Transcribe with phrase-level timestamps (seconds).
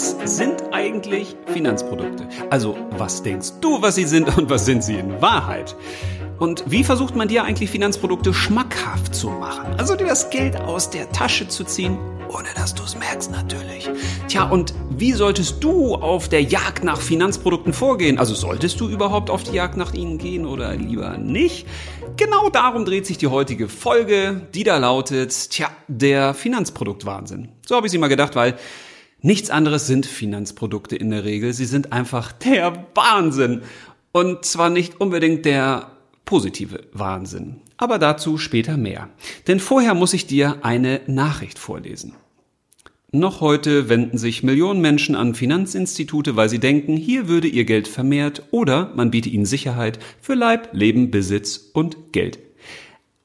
[0.00, 2.26] Was sind eigentlich Finanzprodukte?
[2.48, 5.76] Also, was denkst du, was sie sind und was sind sie in Wahrheit?
[6.38, 9.74] Und wie versucht man dir eigentlich Finanzprodukte schmackhaft zu machen?
[9.76, 11.98] Also dir das Geld aus der Tasche zu ziehen,
[12.30, 13.90] ohne dass du es merkst natürlich.
[14.26, 18.18] Tja, und wie solltest du auf der Jagd nach Finanzprodukten vorgehen?
[18.18, 21.66] Also solltest du überhaupt auf die Jagd nach ihnen gehen oder lieber nicht?
[22.16, 27.50] Genau darum dreht sich die heutige Folge, die da lautet, tja, der Finanzproduktwahnsinn.
[27.66, 28.56] So habe ich sie mal gedacht, weil
[29.22, 31.52] nichts anderes sind Finanzprodukte in der Regel.
[31.52, 33.62] Sie sind einfach der Wahnsinn.
[34.12, 35.92] Und zwar nicht unbedingt der
[36.24, 37.56] positive Wahnsinn.
[37.76, 39.08] Aber dazu später mehr.
[39.46, 42.14] Denn vorher muss ich dir eine Nachricht vorlesen.
[43.12, 47.88] Noch heute wenden sich Millionen Menschen an Finanzinstitute, weil sie denken, hier würde ihr Geld
[47.88, 52.38] vermehrt oder man biete ihnen Sicherheit für Leib, Leben, Besitz und Geld.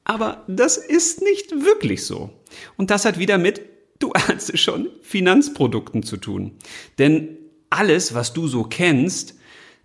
[0.02, 2.30] Aber das ist nicht wirklich so.
[2.76, 3.60] Und das hat wieder mit,
[3.98, 6.52] du es schon, Finanzprodukten zu tun.
[6.98, 7.36] Denn
[7.70, 9.34] alles, was du so kennst,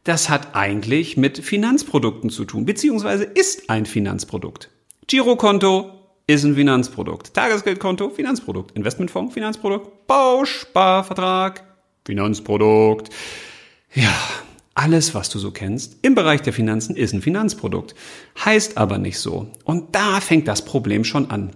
[0.03, 4.69] das hat eigentlich mit Finanzprodukten zu tun, beziehungsweise ist ein Finanzprodukt.
[5.07, 5.91] Girokonto
[6.27, 7.33] ist ein Finanzprodukt.
[7.33, 8.75] Tagesgeldkonto, Finanzprodukt.
[8.75, 10.07] Investmentfonds, Finanzprodukt.
[10.07, 11.63] Bausparvertrag,
[12.05, 13.09] Finanzprodukt.
[13.93, 14.13] Ja,
[14.73, 17.93] alles, was du so kennst im Bereich der Finanzen, ist ein Finanzprodukt.
[18.43, 19.47] Heißt aber nicht so.
[19.65, 21.51] Und da fängt das Problem schon an.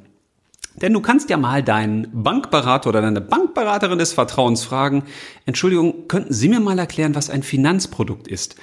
[0.82, 5.04] Denn du kannst ja mal deinen Bankberater oder deine Bankberaterin des Vertrauens fragen,
[5.46, 8.56] Entschuldigung, könnten Sie mir mal erklären, was ein Finanzprodukt ist?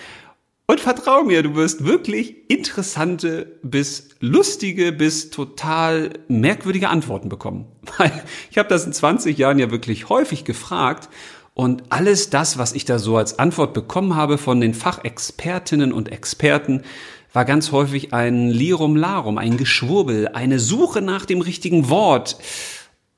[0.67, 7.67] Und vertrau mir, du wirst wirklich interessante bis lustige bis total merkwürdige Antworten bekommen.
[7.99, 8.13] Weil
[8.51, 11.09] ich habe das in 20 Jahren ja wirklich häufig gefragt
[11.55, 16.11] und alles das, was ich da so als Antwort bekommen habe von den Fachexpertinnen und
[16.11, 16.83] Experten,
[17.33, 22.37] war ganz häufig ein Lirum Larum, ein Geschwurbel, eine Suche nach dem richtigen Wort.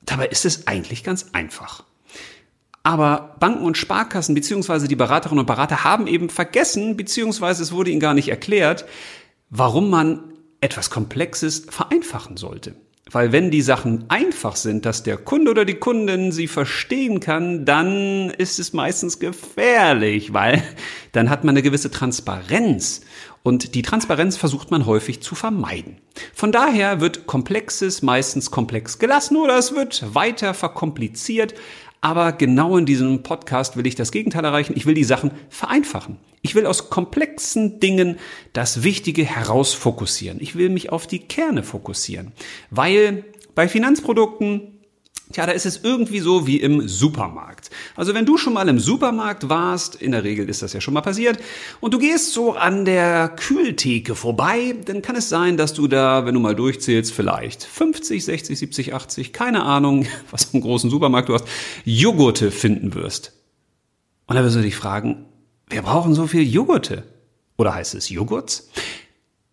[0.02, 1.84] Dabei ist es eigentlich ganz einfach.
[2.82, 7.90] Aber Banken und Sparkassen beziehungsweise die Beraterinnen und Berater haben eben vergessen, beziehungsweise es wurde
[7.90, 8.84] ihnen gar nicht erklärt,
[9.48, 12.77] warum man etwas Komplexes vereinfachen sollte.
[13.10, 17.64] Weil wenn die Sachen einfach sind, dass der Kunde oder die Kundin sie verstehen kann,
[17.64, 20.62] dann ist es meistens gefährlich, weil
[21.12, 23.02] dann hat man eine gewisse Transparenz.
[23.44, 25.98] Und die Transparenz versucht man häufig zu vermeiden.
[26.32, 31.52] Von daher wird Komplexes meistens komplex gelassen oder es wird weiter verkompliziert.
[32.00, 34.72] Aber genau in diesem Podcast will ich das Gegenteil erreichen.
[34.77, 36.16] Ich will die Sachen vereinfachen.
[36.40, 38.18] Ich will aus komplexen Dingen
[38.54, 40.40] das Wichtige herausfokussieren.
[40.40, 42.33] Ich will mich auf die Kerne fokussieren.
[42.70, 44.73] Weil bei Finanzprodukten
[45.33, 47.70] Tja, da ist es irgendwie so wie im Supermarkt.
[47.96, 50.92] Also wenn du schon mal im Supermarkt warst, in der Regel ist das ja schon
[50.92, 51.39] mal passiert,
[51.80, 56.27] und du gehst so an der Kühltheke vorbei, dann kann es sein, dass du da,
[56.27, 61.30] wenn du mal durchzählst, vielleicht 50, 60, 70, 80, keine Ahnung, was einen großen Supermarkt
[61.30, 61.46] du hast,
[61.84, 63.33] Joghurte finden wirst.
[64.27, 65.27] Und da wirst du dich fragen,
[65.68, 67.02] wer brauchen so viel Joghurte?
[67.57, 68.68] Oder heißt es Joghurts?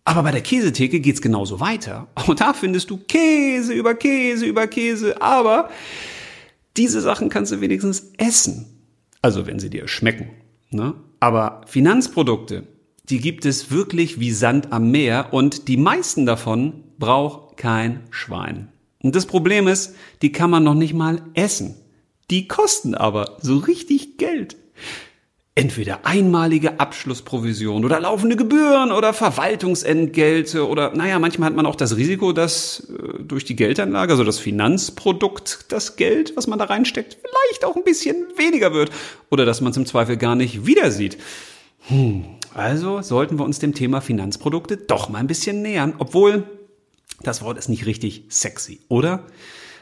[0.04, 2.08] Aber bei der Käsetheke geht's genauso weiter.
[2.26, 5.22] Und da findest du Käse über Käse über Käse.
[5.22, 5.70] Aber
[6.76, 8.66] diese Sachen kannst du wenigstens essen.
[9.20, 10.30] Also wenn sie dir schmecken.
[10.70, 10.94] Ne?
[11.20, 12.66] Aber Finanzprodukte,
[13.04, 18.68] die gibt es wirklich wie Sand am Meer und die meisten davon braucht kein Schwein.
[19.02, 21.76] Und das Problem ist, die kann man noch nicht mal essen.
[22.30, 24.56] Die kosten aber so richtig Geld
[25.54, 31.96] entweder einmalige Abschlussprovision oder laufende Gebühren oder Verwaltungsentgelte oder naja, manchmal hat man auch das
[31.96, 37.18] Risiko, dass äh, durch die Geldanlage, also das Finanzprodukt, das Geld, was man da reinsteckt,
[37.20, 38.90] vielleicht auch ein bisschen weniger wird
[39.30, 41.18] oder dass man es im Zweifel gar nicht wieder sieht.
[41.88, 42.24] Hm,
[42.54, 46.44] also sollten wir uns dem Thema Finanzprodukte doch mal ein bisschen nähern, obwohl
[47.22, 49.26] das Wort ist nicht richtig sexy, oder?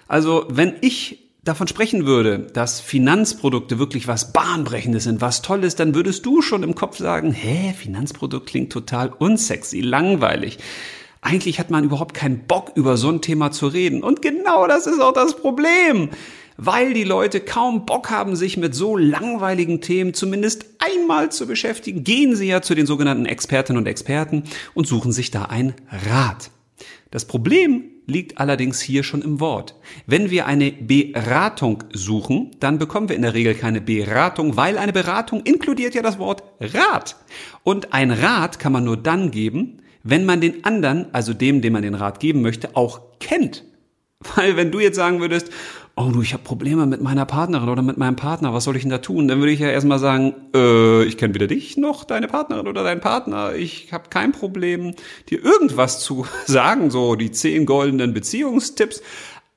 [0.09, 5.95] Also, wenn ich davon sprechen würde, dass Finanzprodukte wirklich was Bahnbrechendes sind, was Tolles, dann
[5.95, 10.59] würdest du schon im Kopf sagen, hä, Finanzprodukt klingt total unsexy, langweilig.
[11.23, 14.03] Eigentlich hat man überhaupt keinen Bock, über so ein Thema zu reden.
[14.03, 16.11] Und genau das ist auch das Problem.
[16.57, 22.05] Weil die Leute kaum Bock haben, sich mit so langweiligen Themen zumindest einmal zu beschäftigen,
[22.05, 24.45] gehen sie ja zu den sogenannten Expertinnen und Experten
[24.75, 26.51] und suchen sich da ein Rat.
[27.11, 29.75] Das Problem liegt allerdings hier schon im Wort.
[30.07, 34.93] Wenn wir eine Beratung suchen, dann bekommen wir in der Regel keine Beratung, weil eine
[34.93, 37.17] Beratung inkludiert ja das Wort Rat.
[37.63, 41.73] Und ein Rat kann man nur dann geben, wenn man den anderen, also dem, dem
[41.73, 43.65] man den Rat geben möchte, auch kennt.
[44.37, 45.51] Weil wenn du jetzt sagen würdest,
[45.97, 48.83] oh du, ich habe Probleme mit meiner Partnerin oder mit meinem Partner, was soll ich
[48.83, 49.29] denn da tun?
[49.29, 52.83] Dann würde ich ja erstmal sagen, äh, ich kenne weder dich noch deine Partnerin oder
[52.83, 53.55] deinen Partner.
[53.55, 54.95] Ich habe kein Problem,
[55.29, 59.03] dir irgendwas zu sagen, so die zehn goldenen Beziehungstipps.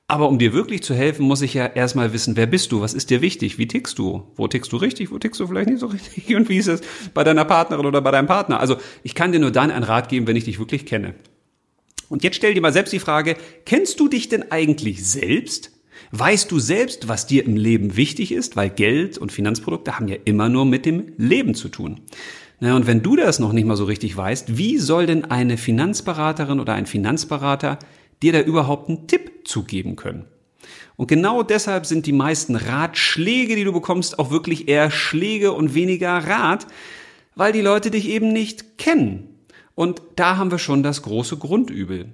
[0.06, 2.92] Aber um dir wirklich zu helfen, muss ich ja erstmal wissen, wer bist du, was
[2.92, 5.80] ist dir wichtig, wie tickst du, wo tickst du richtig, wo tickst du vielleicht nicht
[5.80, 5.86] so
[6.18, 6.82] richtig und wie ist es
[7.14, 8.60] bei deiner Partnerin oder bei deinem Partner.
[8.60, 11.14] Also ich kann dir nur dann einen Rat geben, wenn ich dich wirklich kenne.
[12.10, 15.73] Und jetzt stell dir mal selbst die Frage, kennst du dich denn eigentlich selbst?
[16.16, 18.54] Weißt du selbst, was dir im Leben wichtig ist?
[18.54, 22.02] Weil Geld und Finanzprodukte haben ja immer nur mit dem Leben zu tun.
[22.60, 25.56] Na, und wenn du das noch nicht mal so richtig weißt, wie soll denn eine
[25.56, 27.80] Finanzberaterin oder ein Finanzberater
[28.22, 30.26] dir da überhaupt einen Tipp zugeben können?
[30.94, 35.74] Und genau deshalb sind die meisten Ratschläge, die du bekommst, auch wirklich eher Schläge und
[35.74, 36.68] weniger Rat,
[37.34, 39.30] weil die Leute dich eben nicht kennen.
[39.74, 42.12] Und da haben wir schon das große Grundübel.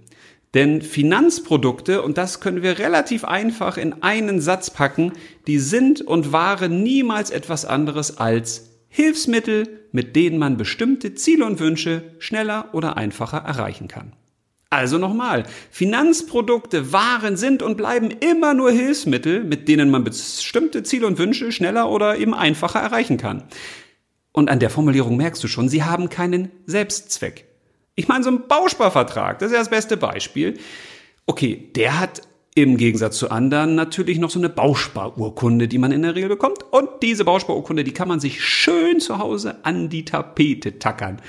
[0.55, 5.12] Denn Finanzprodukte, und das können wir relativ einfach in einen Satz packen,
[5.47, 11.61] die sind und waren niemals etwas anderes als Hilfsmittel, mit denen man bestimmte Ziele und
[11.61, 14.12] Wünsche schneller oder einfacher erreichen kann.
[14.70, 21.08] Also nochmal, Finanzprodukte waren, sind und bleiben immer nur Hilfsmittel, mit denen man bestimmte Ziele
[21.08, 23.44] und Wünsche schneller oder eben einfacher erreichen kann.
[24.32, 27.50] Und an der Formulierung merkst du schon, sie haben keinen Selbstzweck.
[28.00, 30.58] Ich meine, so ein Bausparvertrag, das ist ja das beste Beispiel.
[31.26, 32.23] Okay, der hat
[32.55, 36.62] im Gegensatz zu anderen natürlich noch so eine Bausparurkunde, die man in der Regel bekommt.
[36.70, 41.20] Und diese Bausparurkunde, die kann man sich schön zu Hause an die Tapete tackern.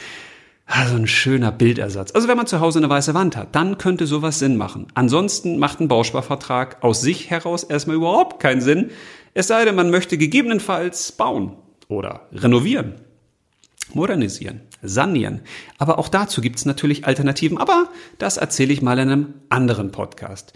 [0.66, 2.14] Also ein schöner Bildersatz.
[2.14, 4.88] Also wenn man zu Hause eine weiße Wand hat, dann könnte sowas Sinn machen.
[4.94, 8.92] Ansonsten macht ein Bausparvertrag aus sich heraus erstmal überhaupt keinen Sinn.
[9.34, 11.58] Es sei denn, man möchte gegebenenfalls bauen
[11.90, 12.96] oder renovieren
[13.96, 15.42] modernisieren, sanieren.
[15.78, 19.92] Aber auch dazu gibt es natürlich Alternativen, aber das erzähle ich mal in einem anderen
[19.92, 20.54] Podcast.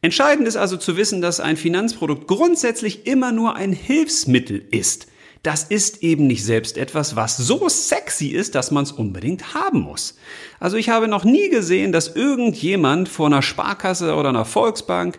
[0.00, 5.08] Entscheidend ist also zu wissen, dass ein Finanzprodukt grundsätzlich immer nur ein Hilfsmittel ist.
[5.42, 9.80] Das ist eben nicht selbst etwas, was so sexy ist, dass man es unbedingt haben
[9.80, 10.16] muss.
[10.60, 15.18] Also ich habe noch nie gesehen, dass irgendjemand vor einer Sparkasse oder einer Volksbank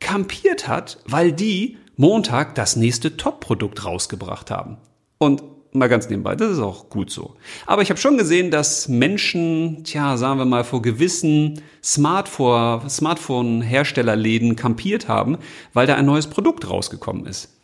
[0.00, 4.78] kampiert hat, weil die Montag das nächste Top-Produkt rausgebracht haben.
[5.18, 5.42] Und
[5.72, 7.34] mal ganz nebenbei, das ist auch gut so.
[7.66, 15.08] Aber ich habe schon gesehen, dass Menschen, tja, sagen wir mal, vor gewissen Smartphone-Herstellerläden kampiert
[15.08, 15.38] haben,
[15.72, 17.54] weil da ein neues Produkt rausgekommen ist.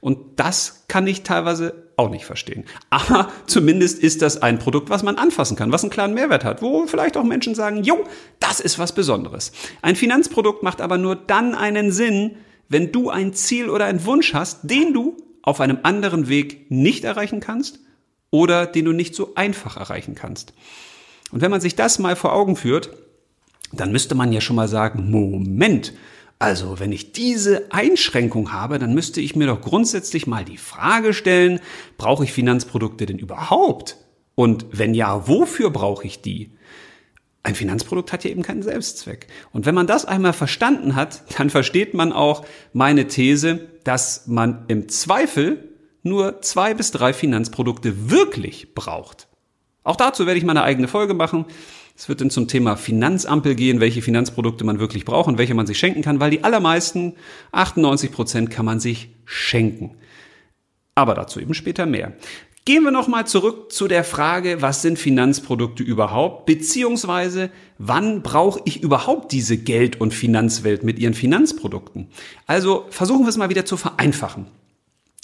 [0.00, 2.64] Und das kann ich teilweise auch nicht verstehen.
[2.90, 6.62] Aber zumindest ist das ein Produkt, was man anfassen kann, was einen klaren Mehrwert hat,
[6.62, 8.04] wo vielleicht auch Menschen sagen, jo,
[8.40, 9.52] das ist was Besonderes.
[9.80, 12.36] Ein Finanzprodukt macht aber nur dann einen Sinn,
[12.68, 17.04] wenn du ein Ziel oder einen Wunsch hast, den du auf einem anderen Weg nicht
[17.04, 17.80] erreichen kannst
[18.30, 20.54] oder den du nicht so einfach erreichen kannst.
[21.30, 22.90] Und wenn man sich das mal vor Augen führt,
[23.72, 25.92] dann müsste man ja schon mal sagen, Moment,
[26.38, 31.14] also wenn ich diese Einschränkung habe, dann müsste ich mir doch grundsätzlich mal die Frage
[31.14, 31.60] stellen,
[31.98, 33.96] brauche ich Finanzprodukte denn überhaupt?
[34.34, 36.50] Und wenn ja, wofür brauche ich die?
[37.44, 39.26] Ein Finanzprodukt hat ja eben keinen Selbstzweck.
[39.52, 44.64] Und wenn man das einmal verstanden hat, dann versteht man auch meine These, dass man
[44.68, 45.68] im Zweifel
[46.04, 49.28] nur zwei bis drei Finanzprodukte wirklich braucht.
[49.84, 51.46] Auch dazu werde ich mal eine eigene Folge machen.
[51.96, 55.66] Es wird dann zum Thema Finanzampel gehen, welche Finanzprodukte man wirklich braucht und welche man
[55.66, 57.14] sich schenken kann, weil die allermeisten,
[57.52, 59.96] 98 Prozent, kann man sich schenken.
[60.94, 62.12] Aber dazu eben später mehr.
[62.64, 68.84] Gehen wir nochmal zurück zu der Frage, was sind Finanzprodukte überhaupt, beziehungsweise wann brauche ich
[68.84, 72.06] überhaupt diese Geld- und Finanzwelt mit ihren Finanzprodukten?
[72.46, 74.46] Also versuchen wir es mal wieder zu vereinfachen.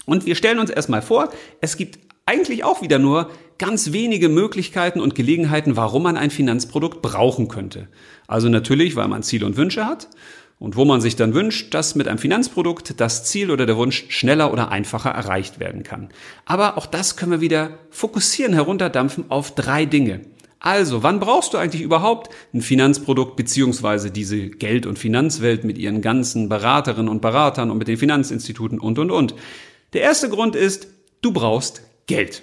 [0.04, 1.30] Und wir stellen uns erstmal vor,
[1.61, 7.02] es gibt eigentlich auch wieder nur ganz wenige Möglichkeiten und Gelegenheiten, warum man ein Finanzprodukt
[7.02, 7.87] brauchen könnte.
[8.26, 10.09] Also natürlich, weil man Ziele und Wünsche hat
[10.59, 14.07] und wo man sich dann wünscht, dass mit einem Finanzprodukt das Ziel oder der Wunsch
[14.09, 16.09] schneller oder einfacher erreicht werden kann.
[16.47, 20.23] Aber auch das können wir wieder fokussieren, herunterdampfen auf drei Dinge.
[20.61, 26.03] Also, wann brauchst du eigentlich überhaupt ein Finanzprodukt beziehungsweise diese Geld- und Finanzwelt mit ihren
[26.03, 29.35] ganzen Beraterinnen und Beratern und mit den Finanzinstituten und, und, und?
[29.93, 30.88] Der erste Grund ist,
[31.23, 32.43] du brauchst Geld.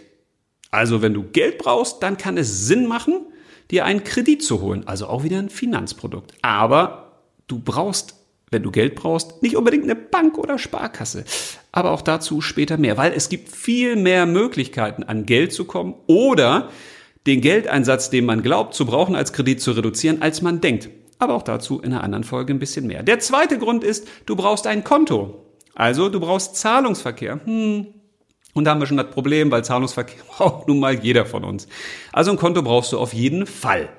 [0.72, 3.26] Also, wenn du Geld brauchst, dann kann es Sinn machen,
[3.70, 6.34] dir einen Kredit zu holen, also auch wieder ein Finanzprodukt.
[6.42, 7.05] Aber
[7.48, 8.16] du brauchst,
[8.52, 11.26] wenn du Geld brauchst, nicht unbedingt eine Bank oder Sparkasse.
[11.72, 15.96] Aber auch dazu später mehr, weil es gibt viel mehr Möglichkeiten, an Geld zu kommen
[16.08, 16.70] oder
[17.26, 20.90] den Geldeinsatz, den man glaubt zu brauchen, als Kredit zu reduzieren, als man denkt.
[21.18, 23.02] Aber auch dazu in einer anderen Folge ein bisschen mehr.
[23.02, 25.46] Der zweite Grund ist, du brauchst ein Konto.
[25.74, 27.40] Also du brauchst Zahlungsverkehr.
[27.44, 27.88] Hm.
[28.54, 31.68] Und da haben wir schon das Problem, weil Zahlungsverkehr braucht nun mal jeder von uns.
[32.14, 33.90] Also ein Konto brauchst du auf jeden Fall.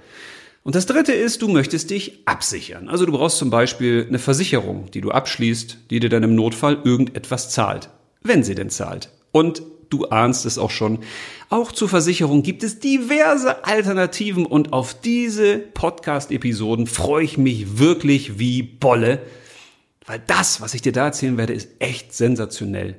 [0.66, 2.88] Und das dritte ist, du möchtest dich absichern.
[2.88, 6.80] Also du brauchst zum Beispiel eine Versicherung, die du abschließt, die dir dann im Notfall
[6.82, 7.88] irgendetwas zahlt.
[8.25, 9.11] Wenn sie denn zahlt.
[9.30, 10.99] Und du ahnst es auch schon.
[11.50, 18.40] Auch zur Versicherung gibt es diverse Alternativen und auf diese Podcast-Episoden freue ich mich wirklich
[18.40, 19.23] wie Bolle.
[20.04, 22.96] Weil das, was ich dir da erzählen werde, ist echt sensationell.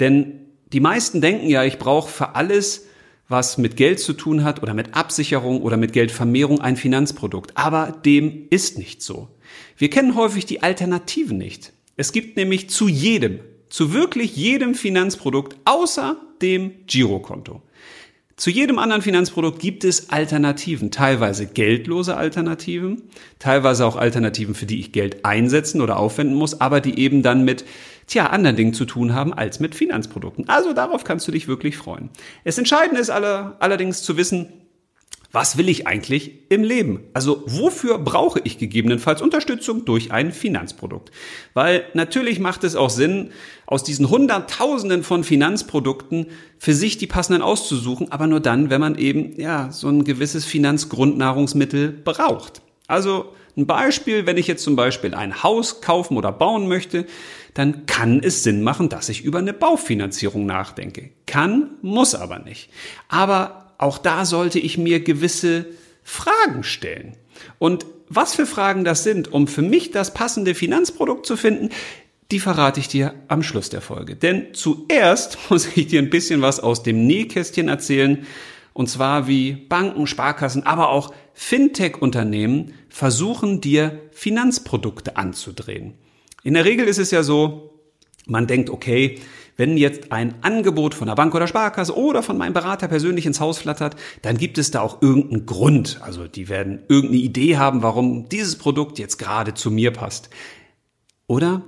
[0.00, 0.40] Denn
[0.72, 2.86] die meisten denken ja, ich brauche für alles,
[3.28, 7.56] was mit Geld zu tun hat oder mit Absicherung oder mit Geldvermehrung ein Finanzprodukt.
[7.56, 9.28] Aber dem ist nicht so.
[9.76, 11.72] Wir kennen häufig die Alternativen nicht.
[11.96, 17.62] Es gibt nämlich zu jedem, zu wirklich jedem Finanzprodukt außer dem Girokonto.
[18.36, 23.02] Zu jedem anderen Finanzprodukt gibt es Alternativen, teilweise geldlose Alternativen,
[23.38, 27.44] teilweise auch Alternativen, für die ich Geld einsetzen oder aufwenden muss, aber die eben dann
[27.44, 27.64] mit
[28.08, 30.48] tja, anderen Dingen zu tun haben als mit Finanzprodukten.
[30.48, 32.10] Also darauf kannst du dich wirklich freuen.
[32.42, 34.63] Es entscheidend ist alle, allerdings zu wissen,
[35.34, 37.00] was will ich eigentlich im Leben?
[37.12, 41.10] Also wofür brauche ich gegebenenfalls Unterstützung durch ein Finanzprodukt?
[41.54, 43.30] Weil natürlich macht es auch Sinn,
[43.66, 48.96] aus diesen Hunderttausenden von Finanzprodukten für sich die passenden auszusuchen, aber nur dann, wenn man
[48.96, 52.62] eben ja so ein gewisses Finanzgrundnahrungsmittel braucht.
[52.86, 57.06] Also ein Beispiel, wenn ich jetzt zum Beispiel ein Haus kaufen oder bauen möchte,
[57.54, 61.10] dann kann es Sinn machen, dass ich über eine Baufinanzierung nachdenke.
[61.26, 62.70] Kann, muss aber nicht.
[63.08, 65.66] Aber auch da sollte ich mir gewisse
[66.02, 67.16] Fragen stellen.
[67.58, 71.70] Und was für Fragen das sind, um für mich das passende Finanzprodukt zu finden,
[72.30, 74.16] die verrate ich dir am Schluss der Folge.
[74.16, 78.26] Denn zuerst muss ich dir ein bisschen was aus dem Nähkästchen erzählen.
[78.72, 85.94] Und zwar wie Banken, Sparkassen, aber auch Fintech-Unternehmen versuchen dir Finanzprodukte anzudrehen.
[86.42, 87.70] In der Regel ist es ja so,
[88.26, 89.20] man denkt, okay,
[89.56, 93.40] wenn jetzt ein Angebot von der Bank oder Sparkasse oder von meinem Berater persönlich ins
[93.40, 96.00] Haus flattert, dann gibt es da auch irgendeinen Grund.
[96.02, 100.30] Also die werden irgendeine Idee haben, warum dieses Produkt jetzt gerade zu mir passt.
[101.26, 101.62] Oder?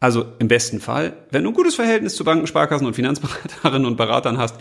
[0.00, 3.96] Also im besten Fall, wenn du ein gutes Verhältnis zu Banken, Sparkassen und Finanzberaterinnen und
[3.96, 4.56] Beratern hast,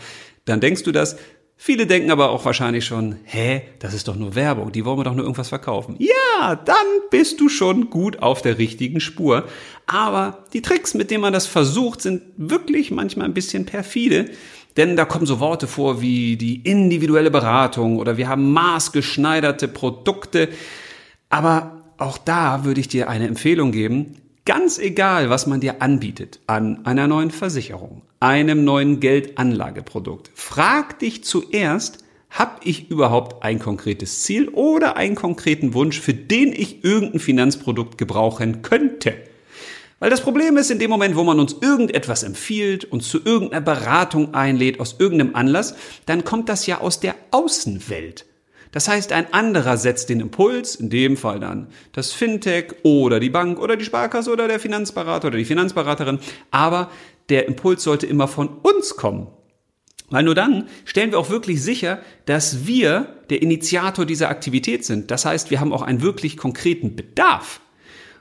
[0.46, 1.18] dann denkst du das,
[1.56, 5.06] Viele denken aber auch wahrscheinlich schon, hä, das ist doch nur Werbung, die wollen wir
[5.06, 5.96] doch nur irgendwas verkaufen.
[5.98, 6.76] Ja, dann
[7.10, 9.48] bist du schon gut auf der richtigen Spur.
[9.86, 14.30] Aber die Tricks, mit denen man das versucht, sind wirklich manchmal ein bisschen perfide.
[14.76, 20.50] Denn da kommen so Worte vor wie die individuelle Beratung oder wir haben maßgeschneiderte Produkte.
[21.30, 24.16] Aber auch da würde ich dir eine Empfehlung geben.
[24.46, 31.24] Ganz egal, was man dir anbietet an einer neuen Versicherung, einem neuen Geldanlageprodukt, frag dich
[31.24, 37.22] zuerst, habe ich überhaupt ein konkretes Ziel oder einen konkreten Wunsch, für den ich irgendein
[37.22, 39.14] Finanzprodukt gebrauchen könnte?
[40.00, 43.62] Weil das Problem ist, in dem Moment, wo man uns irgendetwas empfiehlt, uns zu irgendeiner
[43.62, 45.74] Beratung einlädt, aus irgendeinem Anlass,
[46.06, 48.26] dann kommt das ja aus der Außenwelt.
[48.74, 53.30] Das heißt, ein anderer setzt den Impuls, in dem Fall dann das Fintech oder die
[53.30, 56.20] Bank oder die Sparkasse oder der Finanzberater oder die Finanzberaterin.
[56.50, 56.90] Aber
[57.30, 59.28] der Impuls sollte immer von uns kommen.
[60.10, 65.12] Weil nur dann stellen wir auch wirklich sicher, dass wir der Initiator dieser Aktivität sind.
[65.12, 67.62] Das heißt, wir haben auch einen wirklich konkreten Bedarf.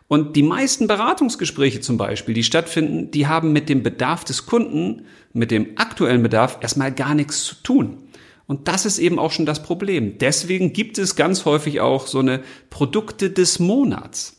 [0.06, 5.06] Und die meisten Beratungsgespräche zum Beispiel, die stattfinden, die haben mit dem Bedarf des Kunden,
[5.32, 7.96] mit dem aktuellen Bedarf erstmal gar nichts zu tun.
[8.46, 10.18] Und das ist eben auch schon das Problem.
[10.18, 14.38] Deswegen gibt es ganz häufig auch so eine Produkte des Monats.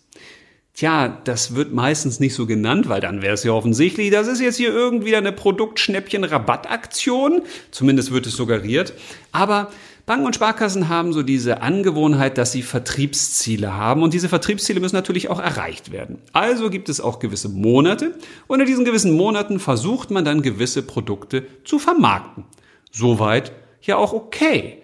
[0.76, 4.42] Tja, das wird meistens nicht so genannt, weil dann wäre es ja offensichtlich, das ist
[4.42, 7.44] jetzt hier irgendwie eine Produktschnäppchen-Rabattaktion.
[7.70, 8.94] Zumindest wird es suggeriert.
[9.32, 9.70] Aber
[10.06, 14.96] Banken und Sparkassen haben so diese Angewohnheit, dass sie Vertriebsziele haben und diese Vertriebsziele müssen
[14.96, 16.18] natürlich auch erreicht werden.
[16.34, 18.14] Also gibt es auch gewisse Monate
[18.48, 22.44] und in diesen gewissen Monaten versucht man dann gewisse Produkte zu vermarkten.
[22.92, 23.54] Soweit
[23.88, 24.84] ja auch okay.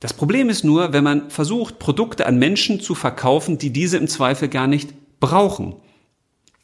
[0.00, 4.08] Das Problem ist nur, wenn man versucht, Produkte an Menschen zu verkaufen, die diese im
[4.08, 5.76] Zweifel gar nicht brauchen.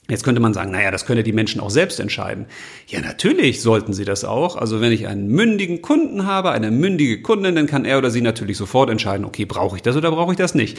[0.09, 2.47] Jetzt könnte man sagen, naja, das können die Menschen auch selbst entscheiden.
[2.87, 4.57] Ja, natürlich sollten sie das auch.
[4.57, 8.21] Also wenn ich einen mündigen Kunden habe, eine mündige Kundin, dann kann er oder sie
[8.21, 10.79] natürlich sofort entscheiden, okay, brauche ich das oder brauche ich das nicht.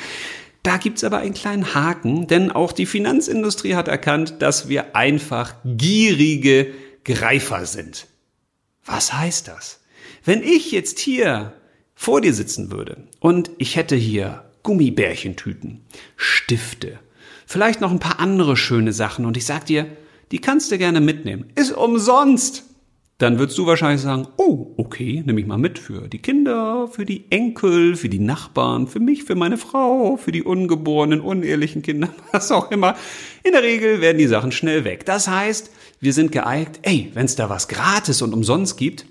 [0.64, 5.56] Da gibt's aber einen kleinen Haken, denn auch die Finanzindustrie hat erkannt, dass wir einfach
[5.66, 6.68] gierige
[7.04, 8.08] Greifer sind.
[8.86, 9.82] Was heißt das?
[10.24, 11.54] Wenn ich jetzt hier
[11.96, 15.82] vor dir sitzen würde und ich hätte hier Gummibärchentüten,
[16.16, 17.00] Stifte,
[17.46, 19.88] vielleicht noch ein paar andere schöne Sachen und ich sag dir,
[20.32, 21.46] die kannst du gerne mitnehmen.
[21.56, 22.64] Ist umsonst.
[23.20, 27.04] Dann würdest du wahrscheinlich sagen, oh, okay, nehme ich mal mit für die Kinder, für
[27.04, 32.10] die Enkel, für die Nachbarn, für mich, für meine Frau, für die ungeborenen, unehrlichen Kinder,
[32.32, 32.96] was auch immer.
[33.44, 35.04] In der Regel werden die Sachen schnell weg.
[35.06, 39.08] Das heißt, wir sind geeignet, ey, wenn es da was gratis und umsonst gibt,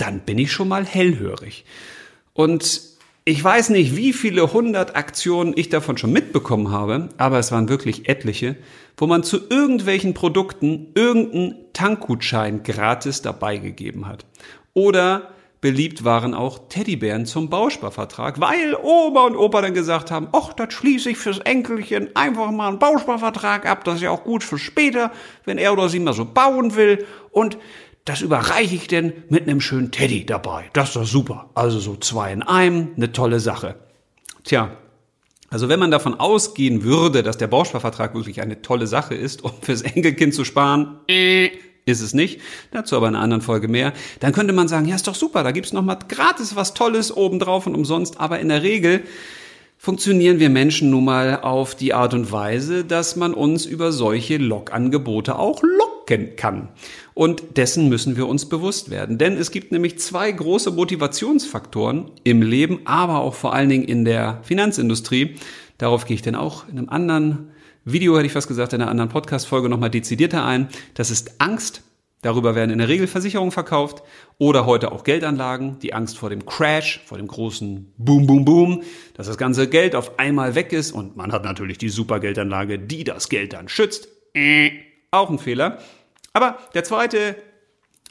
[0.00, 1.64] dann bin ich schon mal hellhörig.
[2.32, 2.80] Und
[3.24, 7.68] ich weiß nicht, wie viele hundert Aktionen ich davon schon mitbekommen habe, aber es waren
[7.68, 8.56] wirklich etliche,
[8.96, 14.24] wo man zu irgendwelchen Produkten irgendeinen Tankgutschein gratis dabei gegeben hat.
[14.72, 15.30] Oder
[15.60, 20.72] beliebt waren auch Teddybären zum Bausparvertrag, weil Oma und Opa dann gesagt haben, ach, das
[20.72, 24.58] schließe ich fürs Enkelchen einfach mal einen Bausparvertrag ab, das ist ja auch gut für
[24.58, 25.12] später,
[25.44, 27.58] wenn er oder sie mal so bauen will und
[28.04, 30.70] das überreiche ich denn mit einem schönen Teddy dabei.
[30.72, 31.50] Das ist doch super.
[31.54, 33.76] Also so zwei in einem, eine tolle Sache.
[34.44, 34.76] Tja,
[35.50, 39.52] also wenn man davon ausgehen würde, dass der Bausparvertrag wirklich eine tolle Sache ist, um
[39.60, 41.50] fürs Enkelkind zu sparen, äh,
[41.86, 42.40] ist es nicht,
[42.70, 45.42] dazu aber in einer anderen Folge mehr, dann könnte man sagen, ja, ist doch super,
[45.42, 49.02] da gibt's noch mal gratis was Tolles obendrauf und umsonst, aber in der Regel
[49.76, 54.36] funktionieren wir Menschen nun mal auf die Art und Weise, dass man uns über solche
[54.36, 56.68] Logangebote auch locken kann.
[57.14, 59.18] Und dessen müssen wir uns bewusst werden.
[59.18, 64.04] Denn es gibt nämlich zwei große Motivationsfaktoren im Leben, aber auch vor allen Dingen in
[64.04, 65.36] der Finanzindustrie.
[65.78, 67.50] Darauf gehe ich dann auch in einem anderen
[67.84, 70.68] Video, hätte ich fast gesagt, in einer anderen Podcast-Folge nochmal dezidierter ein.
[70.94, 71.82] Das ist Angst.
[72.22, 74.02] Darüber werden in der Regel Versicherungen verkauft
[74.36, 75.78] oder heute auch Geldanlagen.
[75.80, 78.82] Die Angst vor dem Crash, vor dem großen Boom, Boom, Boom,
[79.14, 82.78] dass das ganze Geld auf einmal weg ist und man hat natürlich die super Geldanlage,
[82.78, 84.08] die das Geld dann schützt.
[84.34, 84.70] Äh,
[85.10, 85.78] auch ein Fehler.
[86.32, 87.36] Aber der zweite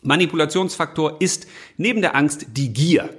[0.02, 1.48] Manipulationsfaktor ist
[1.78, 3.10] neben der Angst die Gier.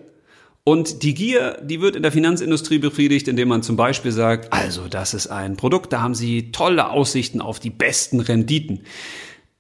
[0.63, 4.89] Und die Gier, die wird in der Finanzindustrie befriedigt, indem man zum Beispiel sagt, also
[4.89, 8.83] das ist ein Produkt, da haben Sie tolle Aussichten auf die besten Renditen.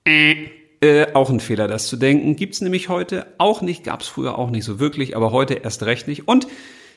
[0.04, 0.50] Äh,
[0.82, 2.36] äh, auch ein Fehler, das zu denken.
[2.36, 6.06] Gibt's nämlich heute auch nicht, gab's früher auch nicht so wirklich, aber heute erst recht
[6.06, 6.28] nicht.
[6.28, 6.46] Und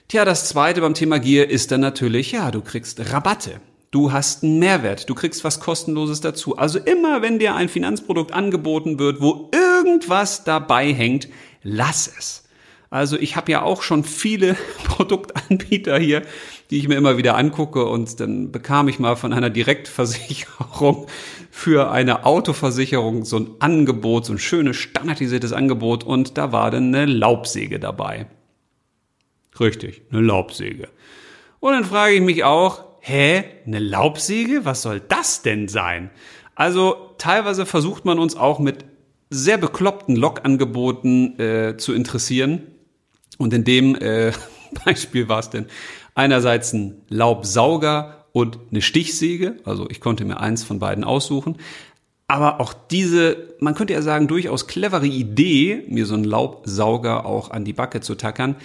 [0.09, 3.61] tja, das zweite beim Thema Gier ist dann natürlich, ja, du kriegst Rabatte.
[3.93, 6.57] Du hast einen Mehrwert, du kriegst was kostenloses dazu.
[6.57, 11.27] Also immer, wenn dir ein Finanzprodukt angeboten wird, wo irgendwas dabei hängt,
[11.61, 12.43] lass es.
[12.89, 16.23] Also ich habe ja auch schon viele Produktanbieter hier,
[16.71, 21.05] die ich mir immer wieder angucke und dann bekam ich mal von einer Direktversicherung
[21.51, 26.95] für eine Autoversicherung so ein Angebot, so ein schönes standardisiertes Angebot und da war dann
[26.95, 28.25] eine Laubsäge dabei.
[29.59, 30.87] Richtig, eine Laubsäge.
[31.59, 34.63] Und dann frage ich mich auch, hä, eine Laubsäge?
[34.63, 36.09] Was soll das denn sein?
[36.55, 38.85] Also teilweise versucht man uns auch mit
[39.29, 42.63] sehr bekloppten Logangeboten äh, zu interessieren.
[43.37, 44.31] Und in dem äh,
[44.85, 45.65] Beispiel war es denn
[46.15, 49.57] einerseits ein Laubsauger und eine Stichsäge.
[49.65, 51.57] Also ich konnte mir eins von beiden aussuchen.
[52.27, 57.51] Aber auch diese, man könnte ja sagen, durchaus clevere Idee, mir so einen Laubsauger auch
[57.51, 58.55] an die Backe zu tackern,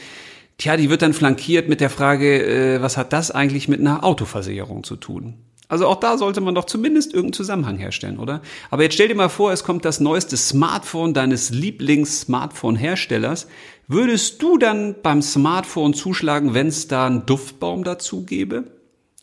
[0.58, 4.04] tja, die wird dann flankiert mit der Frage, äh, was hat das eigentlich mit einer
[4.04, 5.34] Autoversicherung zu tun?
[5.68, 8.40] Also auch da sollte man doch zumindest irgendeinen Zusammenhang herstellen, oder?
[8.70, 13.48] Aber jetzt stell dir mal vor, es kommt das neueste Smartphone deines Lieblings-Smartphone-Herstellers.
[13.86, 18.64] Würdest du dann beim Smartphone zuschlagen, wenn es da einen Duftbaum dazu gäbe?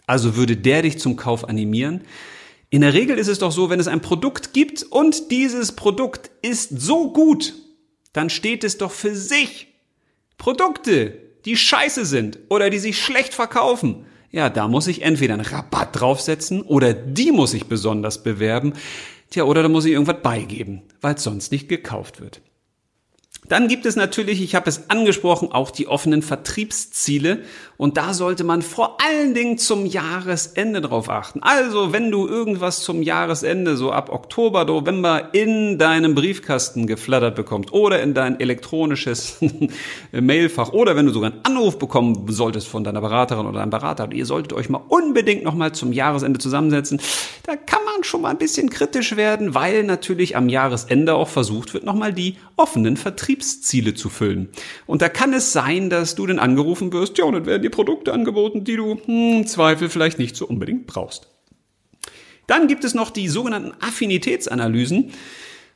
[0.06, 2.02] Also würde der dich zum Kauf animieren?
[2.70, 6.30] In der Regel ist es doch so, wenn es ein Produkt gibt und dieses Produkt
[6.44, 7.56] ist so gut,
[8.14, 9.68] dann steht es doch für sich.
[10.38, 15.46] Produkte, die scheiße sind oder die sich schlecht verkaufen, ja, da muss ich entweder einen
[15.46, 18.74] Rabatt draufsetzen oder die muss ich besonders bewerben.
[19.30, 22.42] Tja, oder da muss ich irgendwas beigeben, weil es sonst nicht gekauft wird.
[23.48, 27.44] Dann gibt es natürlich, ich habe es angesprochen, auch die offenen Vertriebsziele.
[27.78, 31.42] Und da sollte man vor allen Dingen zum Jahresende drauf achten.
[31.42, 37.74] Also, wenn du irgendwas zum Jahresende, so ab Oktober, November, in deinem Briefkasten geflattert bekommst
[37.74, 39.38] oder in dein elektronisches
[40.12, 44.10] Mailfach oder wenn du sogar einen Anruf bekommen solltest von deiner Beraterin oder deinem Berater,
[44.12, 47.02] ihr solltet euch mal unbedingt nochmal zum Jahresende zusammensetzen,
[47.44, 51.74] da kann man schon mal ein bisschen kritisch werden, weil natürlich am Jahresende auch versucht
[51.74, 54.50] wird, nochmal die offenen Vertriebsziele zu füllen.
[54.86, 57.72] Und da kann es sein, dass du dann angerufen wirst, ja, und dann werden dir
[57.72, 61.28] Produkte angeboten, die du hm, im Zweifel vielleicht nicht so unbedingt brauchst.
[62.48, 65.12] Dann gibt es noch die sogenannten Affinitätsanalysen.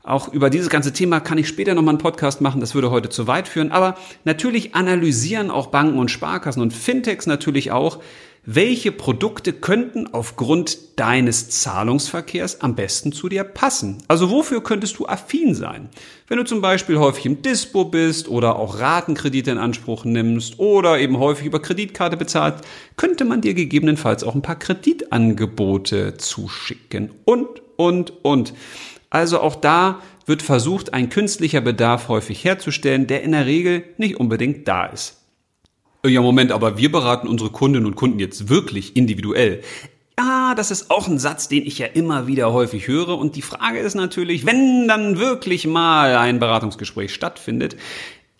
[0.03, 3.09] Auch über dieses ganze Thema kann ich später nochmal einen Podcast machen, das würde heute
[3.09, 3.71] zu weit führen.
[3.71, 7.99] Aber natürlich analysieren auch Banken und Sparkassen und Fintechs natürlich auch,
[8.45, 13.97] welche Produkte könnten aufgrund deines Zahlungsverkehrs am besten zu dir passen?
[14.07, 15.89] Also wofür könntest du affin sein?
[16.27, 20.99] Wenn du zum Beispiel häufig im Dispo bist oder auch Ratenkredite in Anspruch nimmst oder
[20.99, 22.55] eben häufig über Kreditkarte bezahlt,
[22.95, 28.53] könnte man dir gegebenenfalls auch ein paar Kreditangebote zuschicken und, und, und.
[29.09, 34.19] Also auch da wird versucht, ein künstlicher Bedarf häufig herzustellen, der in der Regel nicht
[34.19, 35.17] unbedingt da ist.
[36.05, 39.61] Ja, Moment, aber wir beraten unsere Kundinnen und Kunden jetzt wirklich individuell.
[40.17, 43.17] Ja, das ist auch ein Satz, den ich ja immer wieder häufig höre.
[43.17, 47.75] Und die Frage ist natürlich, wenn dann wirklich mal ein Beratungsgespräch stattfindet,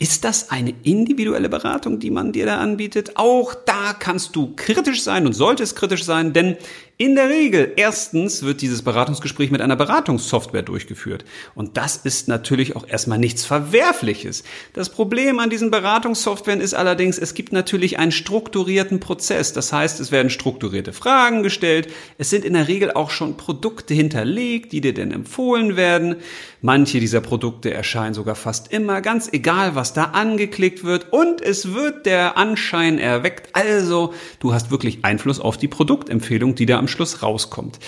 [0.01, 3.17] Ist das eine individuelle Beratung, die man dir da anbietet?
[3.17, 6.55] Auch da kannst du kritisch sein und solltest kritisch sein, denn
[7.01, 11.23] in der Regel, erstens wird dieses Beratungsgespräch mit einer Beratungssoftware durchgeführt.
[11.55, 14.43] Und das ist natürlich auch erstmal nichts Verwerfliches.
[14.73, 19.53] Das Problem an diesen Beratungssoftwaren ist allerdings, es gibt natürlich einen strukturierten Prozess.
[19.53, 21.87] Das heißt, es werden strukturierte Fragen gestellt.
[22.17, 26.17] Es sind in der Regel auch schon Produkte hinterlegt, die dir denn empfohlen werden.
[26.61, 31.13] Manche dieser Produkte erscheinen sogar fast immer, ganz egal, was da angeklickt wird.
[31.13, 33.55] Und es wird der Anschein erweckt.
[33.55, 37.79] Also, du hast wirklich Einfluss auf die Produktempfehlung, die da am Schluss rauskommt.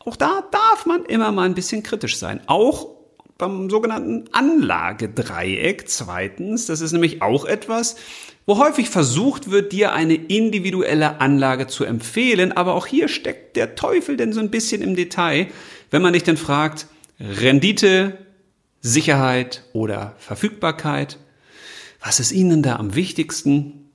[0.00, 2.40] Auch da darf man immer mal ein bisschen kritisch sein.
[2.46, 2.96] Auch
[3.38, 6.66] beim sogenannten Anlagedreieck zweitens.
[6.66, 7.96] Das ist nämlich auch etwas,
[8.46, 12.52] wo häufig versucht wird, dir eine individuelle Anlage zu empfehlen.
[12.52, 15.48] Aber auch hier steckt der Teufel denn so ein bisschen im Detail,
[15.90, 16.86] wenn man dich dann fragt,
[17.20, 18.18] Rendite,
[18.80, 21.18] Sicherheit oder Verfügbarkeit.
[22.02, 23.90] Was ist Ihnen da am wichtigsten?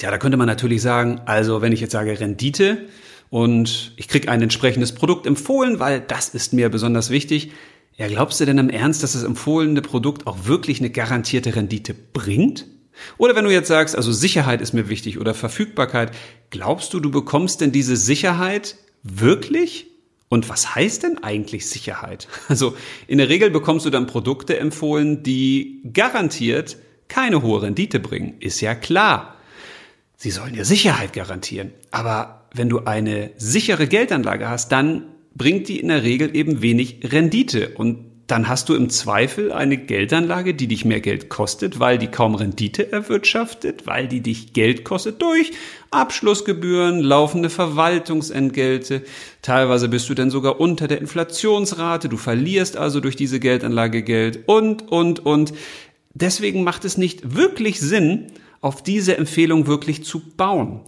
[0.00, 2.88] Ja, da könnte man natürlich sagen, also wenn ich jetzt sage Rendite,
[3.30, 7.50] und ich kriege ein entsprechendes Produkt empfohlen, weil das ist mir besonders wichtig.
[7.96, 11.94] Ja, glaubst du denn im Ernst, dass das empfohlene Produkt auch wirklich eine garantierte Rendite
[11.94, 12.66] bringt?
[13.18, 16.12] Oder wenn du jetzt sagst, also Sicherheit ist mir wichtig oder Verfügbarkeit,
[16.50, 19.86] glaubst du, du bekommst denn diese Sicherheit wirklich?
[20.28, 22.28] Und was heißt denn eigentlich Sicherheit?
[22.48, 26.76] Also in der Regel bekommst du dann Produkte empfohlen, die garantiert
[27.08, 28.34] keine hohe Rendite bringen.
[28.40, 29.36] Ist ja klar.
[30.16, 31.72] Sie sollen ja Sicherheit garantieren.
[31.90, 37.00] Aber wenn du eine sichere Geldanlage hast, dann bringt die in der Regel eben wenig
[37.04, 37.70] Rendite.
[37.76, 42.08] Und dann hast du im Zweifel eine Geldanlage, die dich mehr Geld kostet, weil die
[42.08, 45.52] kaum Rendite erwirtschaftet, weil die dich Geld kostet durch
[45.92, 49.02] Abschlussgebühren, laufende Verwaltungsentgelte.
[49.42, 52.08] Teilweise bist du dann sogar unter der Inflationsrate.
[52.08, 55.52] Du verlierst also durch diese Geldanlage Geld und, und, und.
[56.14, 60.80] Deswegen macht es nicht wirklich Sinn, auf diese Empfehlung wirklich zu bauen.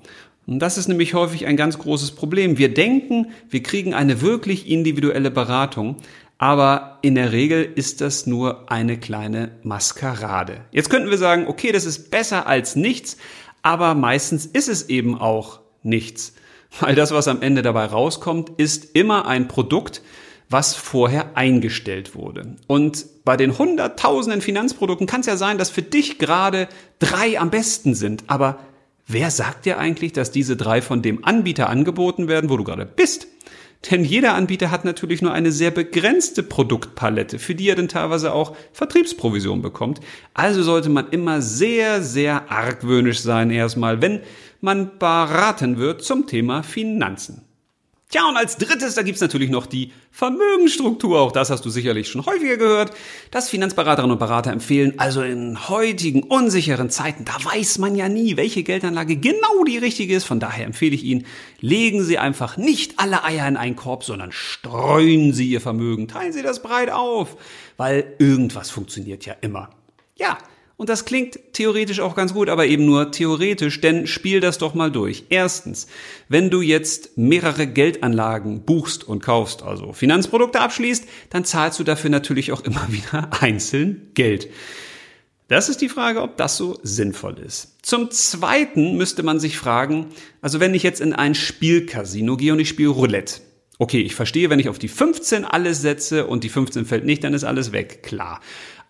[0.49, 2.57] Und das ist nämlich häufig ein ganz großes Problem.
[2.57, 5.97] Wir denken, wir kriegen eine wirklich individuelle Beratung,
[6.39, 10.63] aber in der Regel ist das nur eine kleine Maskerade.
[10.73, 13.19] Jetzt könnten wir sagen, okay, das ist besser als nichts,
[13.61, 16.33] aber meistens ist es eben auch nichts.
[16.81, 20.01] Weil das, was am Ende dabei rauskommt, ist immer ein Produkt,
[20.49, 22.57] was vorher eingestellt wurde.
[22.67, 26.69] Und bei den hunderttausenden Finanzprodukten kann es ja sein, dass für dich gerade
[27.01, 28.59] drei am besten sind, aber
[29.11, 32.85] Wer sagt dir eigentlich, dass diese drei von dem Anbieter angeboten werden, wo du gerade
[32.85, 33.27] bist?
[33.91, 38.35] Denn jeder Anbieter hat natürlich nur eine sehr begrenzte Produktpalette, für die er dann teilweise
[38.35, 40.01] auch Vertriebsprovision bekommt.
[40.35, 44.21] Also sollte man immer sehr, sehr argwöhnisch sein erstmal, wenn
[44.61, 47.48] man beraten wird zum Thema Finanzen.
[48.11, 51.21] Tja, und als drittes, da gibt's natürlich noch die Vermögensstruktur.
[51.21, 52.93] Auch das hast du sicherlich schon häufiger gehört,
[53.31, 58.39] dass Finanzberaterinnen und Berater empfehlen, also in heutigen unsicheren Zeiten, da weiß man ja nie,
[58.39, 60.25] welche Geldanlage genau die richtige ist.
[60.25, 61.27] Von daher empfehle ich Ihnen,
[61.61, 66.33] legen Sie einfach nicht alle Eier in einen Korb, sondern streuen Sie Ihr Vermögen, teilen
[66.33, 67.37] Sie das breit auf,
[67.77, 69.69] weil irgendwas funktioniert ja immer.
[70.17, 70.39] Ja,
[70.79, 74.75] und das klingt theoretisch auch ganz gut, aber eben nur theoretisch, denn spiel das doch
[74.75, 75.25] mal durch.
[75.29, 75.89] Erstens,
[76.29, 82.11] wenn du jetzt mehrere Geldanlagen buchst und kaufst, also Finanzprodukte abschließt, dann zahlst du dafür
[82.11, 84.49] natürlich auch immer wieder einzeln Geld.
[85.49, 87.79] Das ist die Frage, ob das so sinnvoll ist.
[87.83, 90.07] Zum Zweiten müsste man sich fragen,
[90.43, 93.41] also wenn ich jetzt in ein Spielcasino gehe und ich spiele Roulette,
[93.81, 97.23] Okay, ich verstehe, wenn ich auf die 15 alles setze und die 15 fällt nicht,
[97.23, 98.41] dann ist alles weg, klar.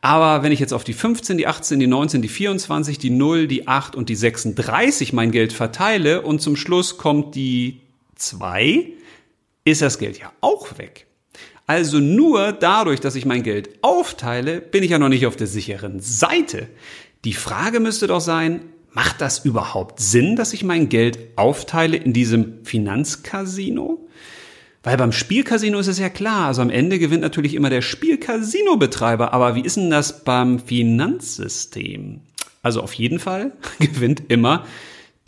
[0.00, 3.48] Aber wenn ich jetzt auf die 15, die 18, die 19, die 24, die 0,
[3.48, 7.80] die 8 und die 36 mein Geld verteile und zum Schluss kommt die
[8.14, 8.92] 2,
[9.64, 11.06] ist das Geld ja auch weg.
[11.66, 15.46] Also nur dadurch, dass ich mein Geld aufteile, bin ich ja noch nicht auf der
[15.46, 16.68] sicheren Seite.
[17.24, 22.12] Die Frage müsste doch sein, macht das überhaupt Sinn, dass ich mein Geld aufteile in
[22.12, 24.08] diesem Finanzcasino?
[24.82, 29.32] Weil beim Spielcasino ist es ja klar, also am Ende gewinnt natürlich immer der Spielcasino-Betreiber.
[29.32, 32.20] Aber wie ist denn das beim Finanzsystem?
[32.62, 34.64] Also auf jeden Fall gewinnt immer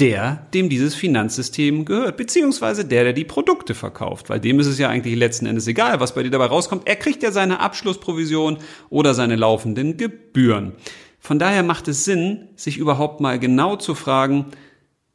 [0.00, 4.78] der, dem dieses Finanzsystem gehört, beziehungsweise der, der die Produkte verkauft, weil dem ist es
[4.78, 6.86] ja eigentlich letzten Endes egal, was bei dir dabei rauskommt.
[6.86, 8.58] Er kriegt ja seine Abschlussprovision
[8.88, 10.72] oder seine laufenden Gebühren.
[11.18, 14.46] Von daher macht es Sinn, sich überhaupt mal genau zu fragen,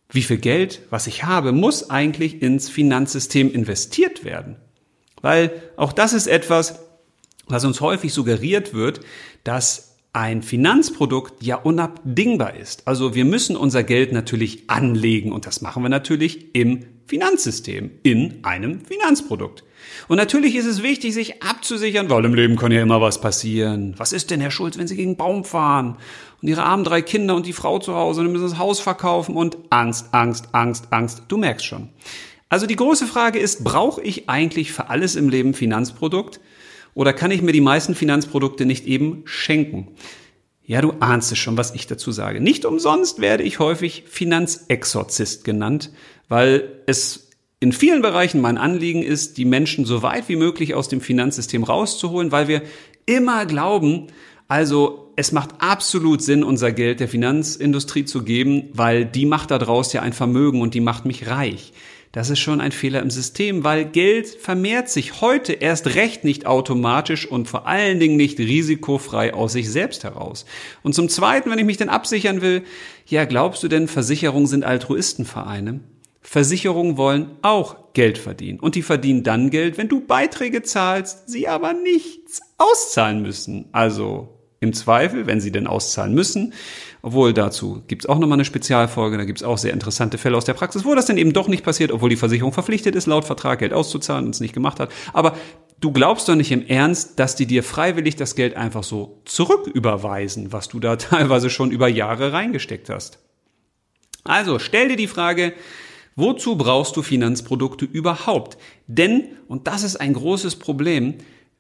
[0.10, 4.58] wie viel Geld, was ich habe, muss eigentlich ins Finanzsystem investiert werden.
[5.22, 6.80] Weil auch das ist etwas,
[7.48, 9.02] was uns häufig suggeriert wird,
[9.44, 12.88] dass ein Finanzprodukt ja unabdingbar ist.
[12.88, 18.44] Also wir müssen unser Geld natürlich anlegen und das machen wir natürlich im Finanzsystem, in
[18.44, 19.64] einem Finanzprodukt.
[20.08, 23.94] Und natürlich ist es wichtig, sich abzusichern, weil im Leben kann ja immer was passieren.
[23.98, 25.98] Was ist denn, Herr Schulz, wenn Sie gegen einen Baum fahren
[26.42, 29.36] und Ihre armen drei Kinder und die Frau zu Hause und müssen das Haus verkaufen
[29.36, 31.24] und Angst, Angst, Angst, Angst.
[31.28, 31.90] Du merkst schon.
[32.50, 36.40] Also die große Frage ist, brauche ich eigentlich für alles im Leben Finanzprodukt
[36.94, 39.90] oder kann ich mir die meisten Finanzprodukte nicht eben schenken?
[40.64, 42.42] Ja, du ahnst es schon, was ich dazu sage.
[42.42, 45.92] Nicht umsonst werde ich häufig Finanzexorzist genannt,
[46.28, 50.88] weil es in vielen Bereichen mein Anliegen ist, die Menschen so weit wie möglich aus
[50.88, 52.64] dem Finanzsystem rauszuholen, weil wir
[53.06, 54.08] immer glauben,
[54.48, 59.94] also es macht absolut Sinn, unser Geld der Finanzindustrie zu geben, weil die macht daraus
[59.94, 61.74] ja ein Vermögen und die macht mich reich.
[62.12, 66.46] Das ist schon ein Fehler im System, weil Geld vermehrt sich heute erst recht nicht
[66.46, 70.46] automatisch und vor allen Dingen nicht risikofrei aus sich selbst heraus.
[70.82, 72.64] Und zum Zweiten, wenn ich mich denn absichern will,
[73.06, 75.82] ja, glaubst du denn, Versicherungen sind Altruistenvereine?
[76.22, 78.62] Versicherungen wollen auch Geld verdienen.
[78.62, 83.66] Und die verdienen dann Geld, wenn du Beiträge zahlst, sie aber nichts auszahlen müssen.
[83.74, 84.35] Also
[84.66, 86.54] im Zweifel, wenn sie denn auszahlen müssen,
[87.02, 90.54] obwohl dazu gibt's auch nochmal eine Spezialfolge, da gibt's auch sehr interessante Fälle aus der
[90.54, 93.60] Praxis, wo das denn eben doch nicht passiert, obwohl die Versicherung verpflichtet ist, laut Vertrag
[93.60, 94.92] Geld auszuzahlen und es nicht gemacht hat.
[95.14, 95.38] Aber
[95.80, 100.52] du glaubst doch nicht im Ernst, dass die dir freiwillig das Geld einfach so zurücküberweisen,
[100.52, 103.20] was du da teilweise schon über Jahre reingesteckt hast.
[104.24, 105.54] Also stell dir die Frage,
[106.16, 108.58] wozu brauchst du Finanzprodukte überhaupt?
[108.88, 111.16] Denn, und das ist ein großes Problem,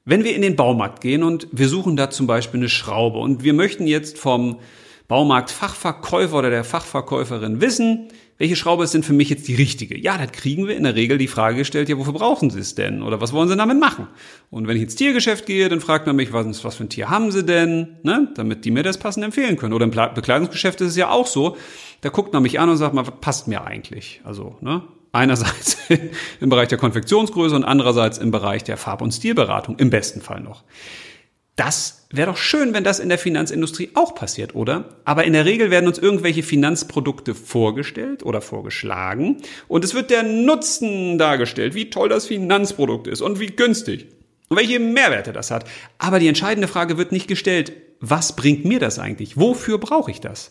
[0.05, 3.43] wenn wir in den Baumarkt gehen und wir suchen da zum Beispiel eine Schraube und
[3.43, 4.59] wir möchten jetzt vom
[5.07, 9.97] Baumarktfachverkäufer oder der Fachverkäuferin wissen, welche Schraube ist denn für mich jetzt die richtige?
[9.97, 12.75] Ja, dann kriegen wir in der Regel die Frage gestellt, ja, wofür brauchen Sie es
[12.75, 13.01] denn?
[13.01, 14.07] Oder was wollen Sie damit machen?
[14.51, 17.09] Und wenn ich ins Tiergeschäft gehe, dann fragt man mich, was, was für ein Tier
[17.09, 17.95] haben Sie denn?
[18.03, 18.27] Ne?
[18.35, 19.73] Damit die mir das passend empfehlen können.
[19.73, 21.55] Oder im Bekleidungsgeschäft ist es ja auch so,
[22.01, 24.19] da guckt man mich an und sagt, mal, was passt mir eigentlich?
[24.25, 24.83] Also, ne?
[25.15, 25.77] Einerseits
[26.41, 30.41] im Bereich der Konfektionsgröße und andererseits im Bereich der Farb- und Stilberatung, im besten Fall
[30.41, 30.65] noch.
[31.55, 34.89] Das wäre doch schön, wenn das in der Finanzindustrie auch passiert, oder?
[35.05, 39.37] Aber in der Regel werden uns irgendwelche Finanzprodukte vorgestellt oder vorgeschlagen
[39.69, 44.07] und es wird der Nutzen dargestellt, wie toll das Finanzprodukt ist und wie günstig
[44.49, 45.63] und welche Mehrwerte das hat.
[45.97, 49.37] Aber die entscheidende Frage wird nicht gestellt, was bringt mir das eigentlich?
[49.37, 50.49] Wofür brauche ich das?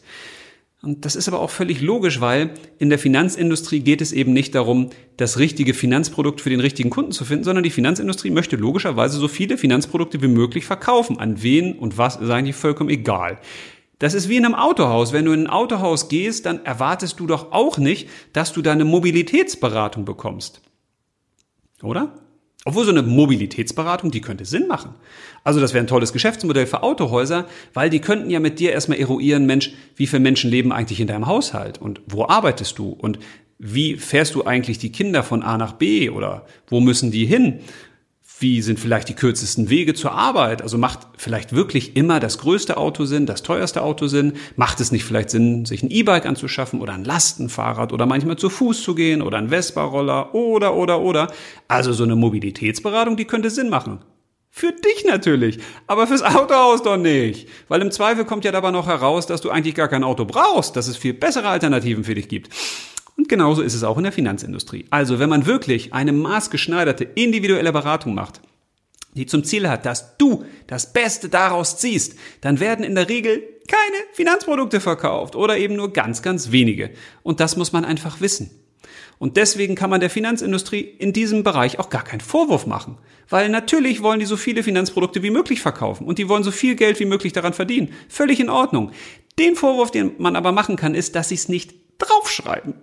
[0.84, 4.54] Und das ist aber auch völlig logisch, weil in der Finanzindustrie geht es eben nicht
[4.54, 9.18] darum, das richtige Finanzprodukt für den richtigen Kunden zu finden, sondern die Finanzindustrie möchte logischerweise
[9.18, 11.18] so viele Finanzprodukte wie möglich verkaufen.
[11.18, 13.38] An wen und was ist eigentlich vollkommen egal.
[13.98, 15.14] Das ist wie in einem Autohaus.
[15.14, 18.72] Wenn du in ein Autohaus gehst, dann erwartest du doch auch nicht, dass du da
[18.72, 20.60] eine Mobilitätsberatung bekommst.
[21.82, 22.12] Oder?
[22.66, 24.94] Obwohl so eine Mobilitätsberatung, die könnte Sinn machen.
[25.42, 28.98] Also das wäre ein tolles Geschäftsmodell für Autohäuser, weil die könnten ja mit dir erstmal
[28.98, 33.18] eruieren, Mensch, wie viele Menschen leben eigentlich in deinem Haushalt und wo arbeitest du und
[33.58, 37.60] wie fährst du eigentlich die Kinder von A nach B oder wo müssen die hin?
[38.44, 40.60] Wie sind vielleicht die kürzesten Wege zur Arbeit?
[40.60, 44.34] Also macht vielleicht wirklich immer das größte Auto Sinn, das teuerste Auto Sinn?
[44.56, 48.50] Macht es nicht vielleicht Sinn, sich ein E-Bike anzuschaffen oder ein Lastenfahrrad oder manchmal zu
[48.50, 51.32] Fuß zu gehen oder ein Vespa-Roller oder, oder, oder?
[51.68, 54.00] Also so eine Mobilitätsberatung, die könnte Sinn machen.
[54.50, 57.48] Für dich natürlich, aber fürs Autohaus doch nicht.
[57.68, 60.76] Weil im Zweifel kommt ja dabei noch heraus, dass du eigentlich gar kein Auto brauchst,
[60.76, 62.50] dass es viel bessere Alternativen für dich gibt.
[63.16, 64.86] Und genauso ist es auch in der Finanzindustrie.
[64.90, 68.40] Also wenn man wirklich eine maßgeschneiderte individuelle Beratung macht,
[69.14, 73.42] die zum Ziel hat, dass du das Beste daraus ziehst, dann werden in der Regel
[73.68, 76.90] keine Finanzprodukte verkauft oder eben nur ganz, ganz wenige.
[77.22, 78.50] Und das muss man einfach wissen.
[79.18, 82.98] Und deswegen kann man der Finanzindustrie in diesem Bereich auch gar keinen Vorwurf machen.
[83.28, 86.74] Weil natürlich wollen die so viele Finanzprodukte wie möglich verkaufen und die wollen so viel
[86.74, 87.92] Geld wie möglich daran verdienen.
[88.08, 88.90] Völlig in Ordnung.
[89.38, 92.74] Den Vorwurf, den man aber machen kann, ist, dass sie es nicht draufschreiben.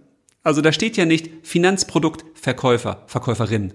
[0.44, 3.74] Also da steht ja nicht Finanzproduktverkäufer, Verkäuferin.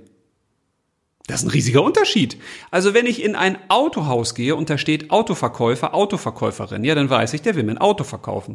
[1.26, 2.38] Das ist ein riesiger Unterschied.
[2.70, 7.34] Also wenn ich in ein Autohaus gehe und da steht Autoverkäufer, Autoverkäuferin, ja, dann weiß
[7.34, 8.54] ich, der will mir ein Auto verkaufen.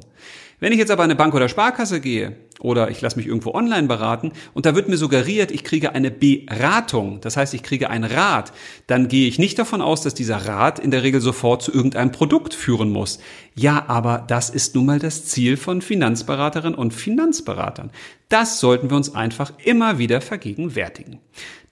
[0.60, 3.54] Wenn ich jetzt aber an eine Bank oder Sparkasse gehe oder ich lasse mich irgendwo
[3.54, 7.90] online beraten und da wird mir suggeriert, ich kriege eine Beratung, das heißt, ich kriege
[7.90, 8.54] einen Rat,
[8.88, 12.12] dann gehe ich nicht davon aus, dass dieser Rat in der Regel sofort zu irgendeinem
[12.12, 13.20] Produkt führen muss.
[13.56, 17.92] Ja, aber das ist nun mal das Ziel von Finanzberaterinnen und Finanzberatern.
[18.30, 21.20] Das sollten wir uns einfach immer wieder vergegenwärtigen.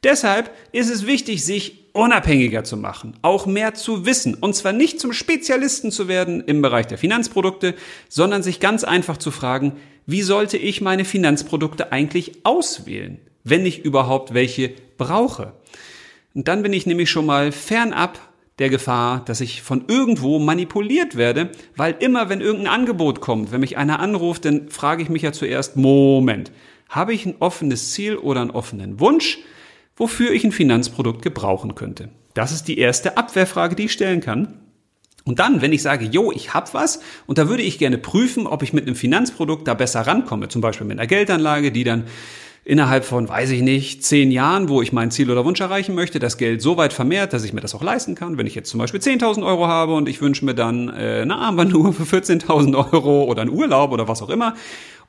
[0.04, 5.00] Deshalb ist es wichtig, sich unabhängiger zu machen, auch mehr zu wissen, und zwar nicht
[5.00, 7.76] zum Spezialisten zu werden im Bereich der Finanzprodukte,
[8.08, 9.74] sondern sich ganz einfach zu fragen,
[10.10, 15.54] wie sollte ich meine Finanzprodukte eigentlich auswählen, wenn ich überhaupt welche brauche.
[16.34, 18.20] Und dann bin ich nämlich schon mal fernab
[18.58, 23.62] der Gefahr, dass ich von irgendwo manipuliert werde, weil immer wenn irgendein Angebot kommt, wenn
[23.62, 26.52] mich einer anruft, dann frage ich mich ja zuerst, Moment,
[26.90, 29.38] Habe ich ein offenes Ziel oder einen offenen Wunsch,
[29.96, 32.10] wofür ich ein Finanzprodukt gebrauchen könnte?
[32.34, 34.60] Das ist die erste Abwehrfrage, die ich stellen kann.
[35.26, 38.48] Und dann, wenn ich sage, jo, ich hab was und da würde ich gerne prüfen,
[38.48, 42.06] ob ich mit einem Finanzprodukt da besser rankomme, zum Beispiel mit einer Geldanlage, die dann
[42.70, 46.20] innerhalb von, weiß ich nicht, zehn Jahren, wo ich mein Ziel oder Wunsch erreichen möchte,
[46.20, 48.38] das Geld so weit vermehrt, dass ich mir das auch leisten kann.
[48.38, 51.36] Wenn ich jetzt zum Beispiel 10.000 Euro habe und ich wünsche mir dann äh, eine
[51.36, 54.54] Armbanduhr für 14.000 Euro oder einen Urlaub oder was auch immer,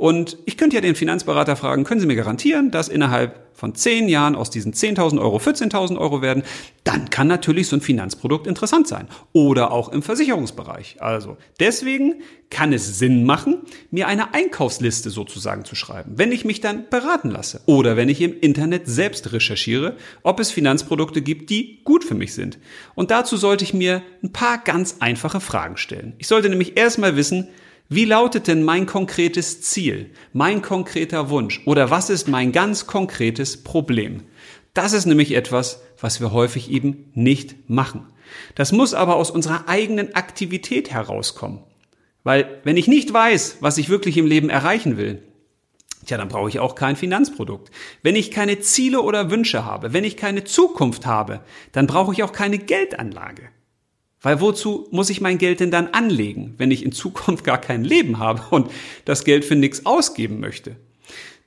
[0.00, 4.08] und ich könnte ja den Finanzberater fragen, können Sie mir garantieren, dass innerhalb von zehn
[4.08, 6.42] Jahren aus diesen 10.000 Euro 14.000 Euro werden?
[6.82, 9.06] Dann kann natürlich so ein Finanzprodukt interessant sein.
[9.32, 11.02] Oder auch im Versicherungsbereich.
[11.02, 13.58] Also deswegen kann es Sinn machen,
[13.90, 17.60] mir eine Einkaufsliste sozusagen zu schreiben, wenn ich mich dann beraten lasse.
[17.66, 22.32] Oder wenn ich im Internet selbst recherchiere, ob es Finanzprodukte gibt, die gut für mich
[22.32, 22.58] sind.
[22.94, 26.14] Und dazu sollte ich mir ein paar ganz einfache Fragen stellen.
[26.16, 27.48] Ich sollte nämlich erstmal wissen,
[27.92, 33.64] wie lautet denn mein konkretes Ziel, mein konkreter Wunsch oder was ist mein ganz konkretes
[33.64, 34.22] Problem?
[34.74, 38.06] Das ist nämlich etwas, was wir häufig eben nicht machen.
[38.54, 41.64] Das muss aber aus unserer eigenen Aktivität herauskommen.
[42.22, 45.24] Weil wenn ich nicht weiß, was ich wirklich im Leben erreichen will,
[46.06, 47.72] Tja, dann brauche ich auch kein Finanzprodukt.
[48.02, 51.40] Wenn ich keine Ziele oder Wünsche habe, wenn ich keine Zukunft habe,
[51.72, 53.50] dann brauche ich auch keine Geldanlage.
[54.22, 57.84] Weil wozu muss ich mein Geld denn dann anlegen, wenn ich in Zukunft gar kein
[57.84, 58.70] Leben habe und
[59.04, 60.76] das Geld für nichts ausgeben möchte?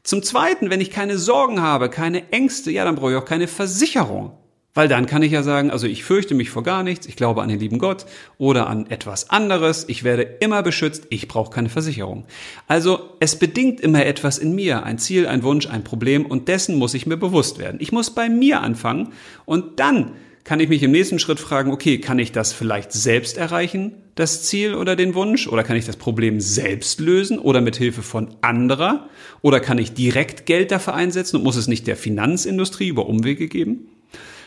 [0.03, 3.47] Zum Zweiten, wenn ich keine Sorgen habe, keine Ängste, ja, dann brauche ich auch keine
[3.47, 4.33] Versicherung.
[4.75, 7.43] Weil dann kann ich ja sagen, also ich fürchte mich vor gar nichts, ich glaube
[7.43, 8.07] an den lieben Gott
[8.39, 12.25] oder an etwas anderes, ich werde immer beschützt, ich brauche keine Versicherung.
[12.67, 16.75] Also es bedingt immer etwas in mir, ein Ziel, ein Wunsch, ein Problem und dessen
[16.75, 17.79] muss ich mir bewusst werden.
[17.81, 19.13] Ich muss bei mir anfangen
[19.45, 23.37] und dann kann ich mich im nächsten Schritt fragen, okay, kann ich das vielleicht selbst
[23.37, 25.47] erreichen, das Ziel oder den Wunsch?
[25.47, 29.09] Oder kann ich das Problem selbst lösen oder mit Hilfe von anderer?
[29.41, 33.47] Oder kann ich direkt Geld dafür einsetzen und muss es nicht der Finanzindustrie über Umwege
[33.47, 33.87] geben?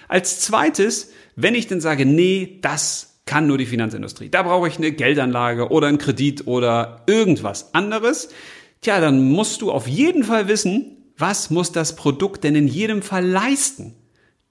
[0.08, 4.28] Als zweites, wenn ich dann sage, nee, das kann nur die Finanzindustrie.
[4.28, 8.28] Da brauche ich eine Geldanlage oder einen Kredit oder irgendwas anderes.
[8.82, 13.02] Tja, dann musst du auf jeden Fall wissen, was muss das Produkt denn in jedem
[13.02, 13.94] Fall leisten?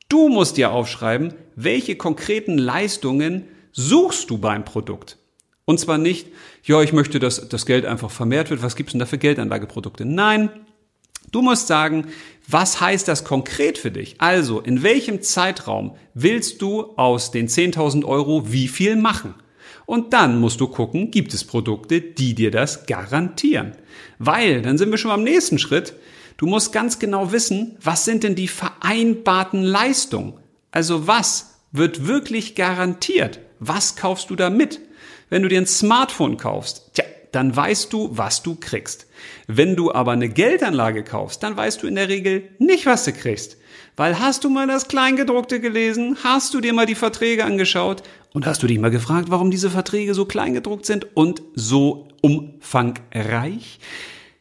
[0.09, 5.17] Du musst dir aufschreiben, welche konkreten Leistungen suchst du beim Produkt.
[5.65, 6.27] Und zwar nicht,
[6.63, 8.61] ja, ich möchte, dass das Geld einfach vermehrt wird.
[8.61, 10.05] Was gibt's denn da für Geldanlageprodukte?
[10.05, 10.49] Nein,
[11.31, 12.07] du musst sagen,
[12.47, 14.15] was heißt das konkret für dich?
[14.19, 19.33] Also, in welchem Zeitraum willst du aus den 10.000 Euro wie viel machen?
[19.87, 23.73] Und dann musst du gucken, gibt es Produkte, die dir das garantieren?
[24.19, 25.93] Weil, dann sind wir schon am nächsten Schritt.
[26.37, 30.33] Du musst ganz genau wissen, was sind denn die vereinbarten Leistungen?
[30.71, 33.39] Also was wird wirklich garantiert?
[33.59, 34.81] Was kaufst du da mit?
[35.29, 39.07] Wenn du dir ein Smartphone kaufst, tja, dann weißt du, was du kriegst.
[39.47, 43.11] Wenn du aber eine Geldanlage kaufst, dann weißt du in der Regel nicht, was du
[43.11, 43.57] kriegst.
[43.97, 46.17] Weil hast du mal das Kleingedruckte gelesen?
[46.23, 48.03] Hast du dir mal die Verträge angeschaut?
[48.33, 53.79] Und hast du dich mal gefragt, warum diese Verträge so kleingedruckt sind und so umfangreich?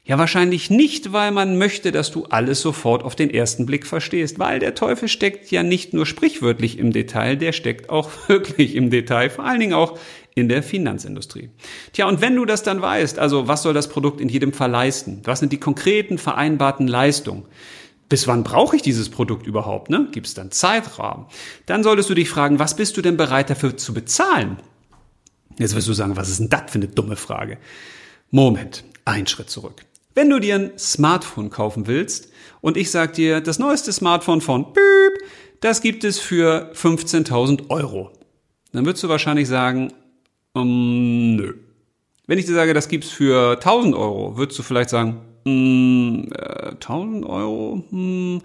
[0.07, 4.39] Ja, wahrscheinlich nicht, weil man möchte, dass du alles sofort auf den ersten Blick verstehst,
[4.39, 8.91] weil der Teufel steckt ja nicht nur sprichwörtlich im Detail, der steckt auch wirklich im
[8.91, 9.99] Detail, vor allen Dingen auch
[10.35, 11.49] in der Finanzindustrie.
[11.93, 14.71] Tja, und wenn du das dann weißt, also was soll das Produkt in jedem Fall
[14.71, 15.23] leisten?
[15.25, 17.45] Was sind die konkreten vereinbarten Leistungen?
[18.11, 19.89] Bis wann brauche ich dieses Produkt überhaupt?
[19.89, 20.09] Ne?
[20.13, 21.27] Gibt es dann Zeitrahmen?
[21.65, 24.59] Dann solltest du dich fragen, was bist du denn bereit dafür zu bezahlen?
[25.59, 27.57] Jetzt wirst du sagen, was ist denn das für eine dumme Frage?
[28.31, 29.83] Moment, ein Schritt zurück.
[30.15, 34.73] Wenn du dir ein Smartphone kaufen willst und ich sag dir, das neueste Smartphone von
[34.73, 35.13] Büb,
[35.61, 38.13] das gibt es für 15.000 Euro,
[38.73, 39.93] dann würdest du wahrscheinlich sagen,
[40.53, 41.55] um, nö.
[42.27, 46.71] Wenn ich dir sage, das gibt's für 1000 Euro, würdest du vielleicht sagen, mm, äh,
[46.71, 47.83] 1000 Euro?
[47.91, 48.41] Hm,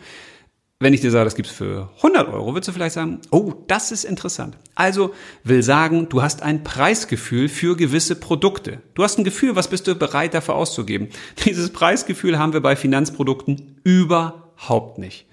[0.81, 3.91] wenn ich dir sage, das gibt's für 100 Euro, würdest du vielleicht sagen, oh, das
[3.91, 4.57] ist interessant.
[4.75, 5.13] Also
[5.43, 8.81] will sagen, du hast ein Preisgefühl für gewisse Produkte.
[8.93, 11.09] Du hast ein Gefühl, was bist du bereit dafür auszugeben.
[11.45, 15.25] Dieses Preisgefühl haben wir bei Finanzprodukten überhaupt nicht.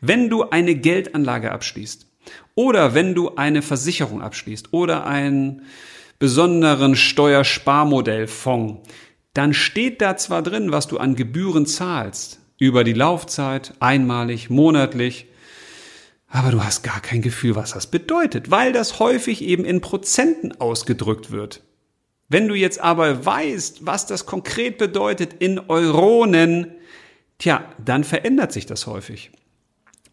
[0.00, 2.06] Wenn du eine Geldanlage abschließt
[2.54, 5.62] oder wenn du eine Versicherung abschließt oder einen
[6.20, 8.88] besonderen Steuersparmodellfonds,
[9.34, 15.26] dann steht da zwar drin, was du an Gebühren zahlst, über die Laufzeit, einmalig, monatlich.
[16.28, 20.60] Aber du hast gar kein Gefühl, was das bedeutet, weil das häufig eben in Prozenten
[20.60, 21.64] ausgedrückt wird.
[22.28, 26.68] Wenn du jetzt aber weißt, was das konkret bedeutet in Euronen,
[27.38, 29.32] tja, dann verändert sich das häufig.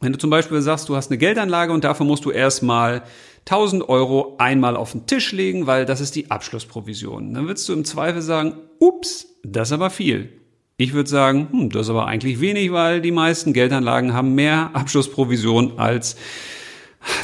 [0.01, 3.03] Wenn du zum Beispiel sagst, du hast eine Geldanlage und dafür musst du erstmal
[3.41, 7.31] 1000 Euro einmal auf den Tisch legen, weil das ist die Abschlussprovision.
[7.35, 10.38] Dann würdest du im Zweifel sagen, ups, das ist aber viel.
[10.81, 14.69] Ich würde sagen, hm, das ist aber eigentlich wenig, weil die meisten Geldanlagen haben mehr
[14.71, 16.15] Abschlussprovision als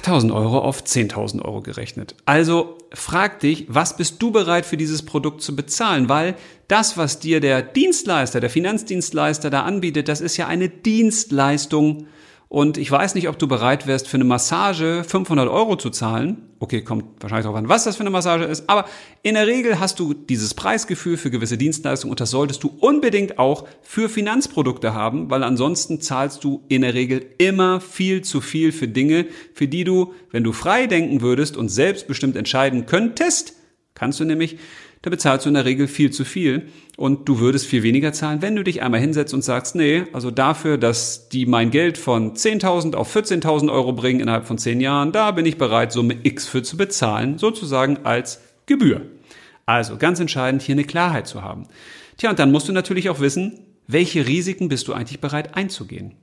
[0.03, 2.15] 1000 Euro auf 10.000 Euro gerechnet.
[2.25, 6.09] Also frag dich, was bist du bereit für dieses Produkt zu bezahlen?
[6.09, 6.35] Weil
[6.67, 12.07] das, was dir der Dienstleister, der Finanzdienstleister da anbietet, das ist ja eine Dienstleistung
[12.47, 16.49] und ich weiß nicht, ob du bereit wärst, für eine Massage 500 Euro zu zahlen.
[16.59, 18.69] Okay, kommt wahrscheinlich darauf an, was das für eine Massage ist.
[18.69, 18.85] Aber
[19.23, 23.39] in der Regel hast du dieses Preisgefühl für gewisse Dienstleistungen und das solltest du unbedingt
[23.39, 28.71] auch für Finanzprodukte haben, weil ansonsten zahlst du in der Regel immer viel zu viel
[28.71, 33.55] für Dinge, für die du, wenn du frei denken würdest und selbstbestimmt entscheiden könntest,
[33.95, 34.57] kannst du nämlich
[35.05, 36.63] da bezahlst du in der Regel viel zu viel
[36.97, 40.31] und du würdest viel weniger zahlen, wenn du dich einmal hinsetzt und sagst, nee, also
[40.31, 45.11] dafür, dass die mein Geld von 10.000 auf 14.000 Euro bringen innerhalb von 10 Jahren,
[45.11, 49.03] da bin ich bereit, Summe X für zu bezahlen, sozusagen als Gebühr.
[49.67, 51.67] Also ganz entscheidend, hier eine Klarheit zu haben.
[52.17, 56.15] Tja, und dann musst du natürlich auch wissen, welche Risiken bist du eigentlich bereit einzugehen.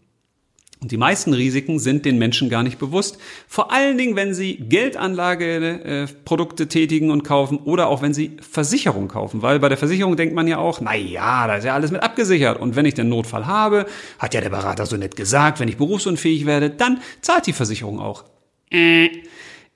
[0.83, 3.19] Und die meisten Risiken sind den Menschen gar nicht bewusst.
[3.47, 9.43] Vor allen Dingen, wenn sie Geldanlageprodukte tätigen und kaufen oder auch wenn sie Versicherung kaufen.
[9.43, 12.03] Weil bei der Versicherung denkt man ja auch, na ja, da ist ja alles mit
[12.03, 12.61] abgesichert.
[12.61, 13.87] Und wenn ich den Notfall habe,
[14.19, 18.01] hat ja der Berater so nett gesagt, wenn ich berufsunfähig werde, dann zahlt die Versicherung
[18.01, 18.25] auch.
[18.69, 19.09] Äh,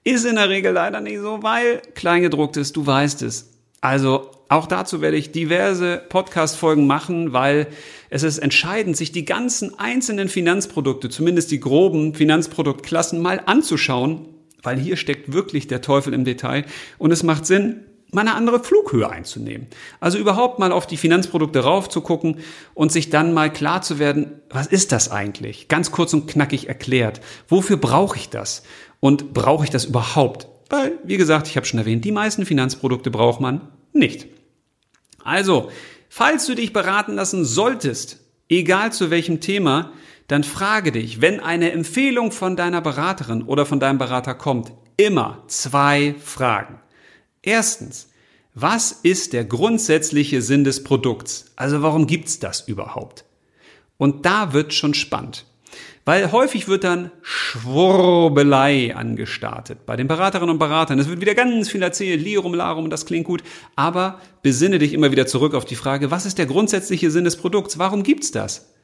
[0.03, 3.53] ist in der Regel leider nicht so, weil Kleingedruckt ist, du weißt es.
[3.81, 7.67] Also auch dazu werde ich diverse Podcast-Folgen machen, weil
[8.11, 14.29] es ist entscheidend, sich die ganzen einzelnen Finanzprodukte, zumindest die groben Finanzproduktklassen mal anzuschauen,
[14.63, 16.65] weil hier steckt wirklich der Teufel im Detail
[16.99, 19.67] und es macht Sinn, mal eine andere Flughöhe einzunehmen.
[19.99, 22.37] Also überhaupt mal auf die Finanzprodukte raufzugucken
[22.75, 25.67] und sich dann mal klar zu werden, was ist das eigentlich?
[25.67, 27.21] Ganz kurz und knackig erklärt.
[27.49, 28.63] Wofür brauche ich das?
[29.01, 30.47] Und brauche ich das überhaupt?
[30.71, 33.61] Weil, wie gesagt, ich habe schon erwähnt, die meisten Finanzprodukte braucht man
[33.97, 34.27] nicht.
[35.25, 35.71] Also,
[36.09, 39.93] falls du dich beraten lassen solltest, egal zu welchem Thema,
[40.29, 45.45] dann frage dich, wenn eine Empfehlung von deiner Beraterin oder von deinem Berater kommt, immer
[45.47, 46.81] zwei Fragen.
[47.43, 48.09] Erstens,
[48.55, 51.53] was ist der grundsätzliche Sinn des Produkts?
[51.57, 53.25] Also warum gibt's das überhaupt?
[53.99, 55.45] Und da wird schon spannend.
[56.07, 61.01] Weil häufig wird dann Schwurbelei angestartet bei den Beraterinnen und Beratern.
[61.01, 63.43] Es wird wieder ganz viel erzählt, Lirum, Larum, das klingt gut.
[63.75, 67.37] Aber besinne dich immer wieder zurück auf die Frage, was ist der grundsätzliche Sinn des
[67.37, 67.81] Produkts?
[67.81, 68.76] Warum gibt's das?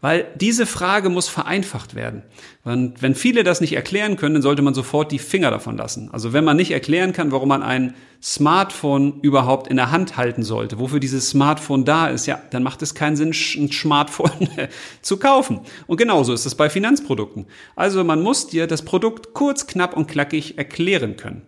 [0.00, 2.22] Weil diese Frage muss vereinfacht werden.
[2.64, 6.08] Und wenn viele das nicht erklären können, dann sollte man sofort die Finger davon lassen.
[6.12, 10.42] Also wenn man nicht erklären kann, warum man ein Smartphone überhaupt in der Hand halten
[10.42, 14.48] sollte, wofür dieses Smartphone da ist, ja, dann macht es keinen Sinn, ein Smartphone
[15.02, 15.60] zu kaufen.
[15.86, 17.46] Und genauso ist es bei Finanzprodukten.
[17.76, 21.42] Also man muss dir das Produkt kurz, knapp und knackig erklären können.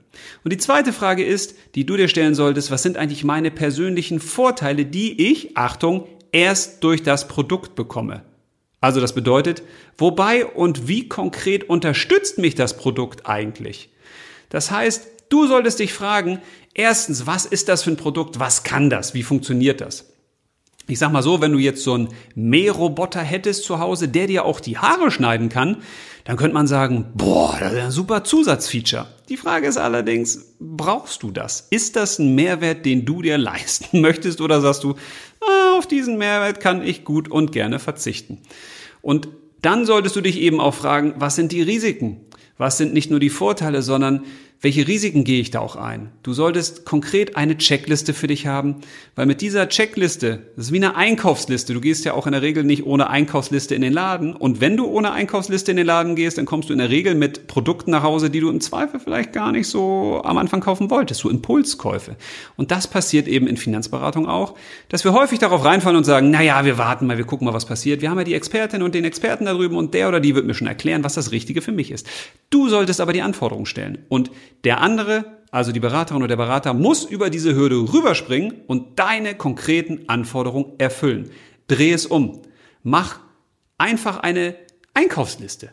[0.44, 4.20] Und die zweite Frage ist, die du dir stellen solltest, was sind eigentlich meine persönlichen
[4.20, 8.22] Vorteile, die ich, Achtung, erst durch das Produkt bekomme?
[8.83, 9.62] Also das bedeutet,
[9.97, 13.91] wobei und wie konkret unterstützt mich das Produkt eigentlich?
[14.51, 16.41] Das heißt, du solltest dich fragen,
[16.74, 18.41] erstens, was ist das für ein Produkt?
[18.41, 19.14] Was kann das?
[19.14, 20.12] Wie funktioniert das?
[20.89, 24.45] Ich sag mal so, wenn du jetzt so einen Mähroboter hättest zu Hause, der dir
[24.45, 25.76] auch die Haare schneiden kann,
[26.24, 29.07] dann könnte man sagen, boah, das ist ein super Zusatzfeature.
[29.28, 31.68] Die Frage ist allerdings, brauchst du das?
[31.70, 34.97] Ist das ein Mehrwert, den du dir leisten möchtest oder sagst du,
[35.76, 38.38] auf diesen Mehrwert kann ich gut und gerne verzichten?
[39.01, 39.28] Und
[39.61, 42.20] dann solltest du dich eben auch fragen, was sind die Risiken?
[42.59, 44.24] Was sind nicht nur die Vorteile, sondern
[44.62, 46.12] welche Risiken gehe ich da auch ein?
[46.22, 48.76] Du solltest konkret eine Checkliste für dich haben,
[49.16, 52.42] weil mit dieser Checkliste, das ist wie eine Einkaufsliste, du gehst ja auch in der
[52.42, 56.14] Regel nicht ohne Einkaufsliste in den Laden und wenn du ohne Einkaufsliste in den Laden
[56.14, 59.00] gehst, dann kommst du in der Regel mit Produkten nach Hause, die du im Zweifel
[59.00, 62.14] vielleicht gar nicht so am Anfang kaufen wolltest, so Impulskäufe.
[62.56, 64.54] Und das passiert eben in Finanzberatung auch,
[64.88, 67.66] dass wir häufig darauf reinfallen und sagen, naja, wir warten mal, wir gucken mal, was
[67.66, 68.00] passiert.
[68.00, 70.46] Wir haben ja die Expertin und den Experten da drüben und der oder die wird
[70.46, 72.06] mir schon erklären, was das Richtige für mich ist.
[72.50, 74.30] Du solltest aber die Anforderungen stellen und
[74.64, 79.34] der andere, also die Beraterin oder der Berater, muss über diese Hürde rüberspringen und deine
[79.34, 81.30] konkreten Anforderungen erfüllen.
[81.68, 82.42] Dreh es um.
[82.82, 83.20] Mach
[83.78, 84.54] einfach eine
[84.94, 85.70] Einkaufsliste.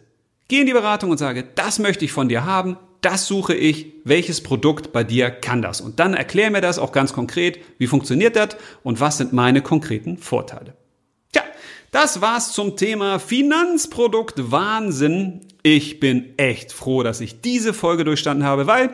[0.47, 3.93] Geh in die Beratung und sage, das möchte ich von dir haben, das suche ich,
[4.03, 5.79] welches Produkt bei dir kann das?
[5.79, 9.61] Und dann erklär mir das auch ganz konkret, wie funktioniert das und was sind meine
[9.61, 10.73] konkreten Vorteile.
[11.91, 15.41] Das war's zum Thema Finanzprodukt Wahnsinn.
[15.63, 18.93] Ich bin echt froh, dass ich diese Folge durchstanden habe, weil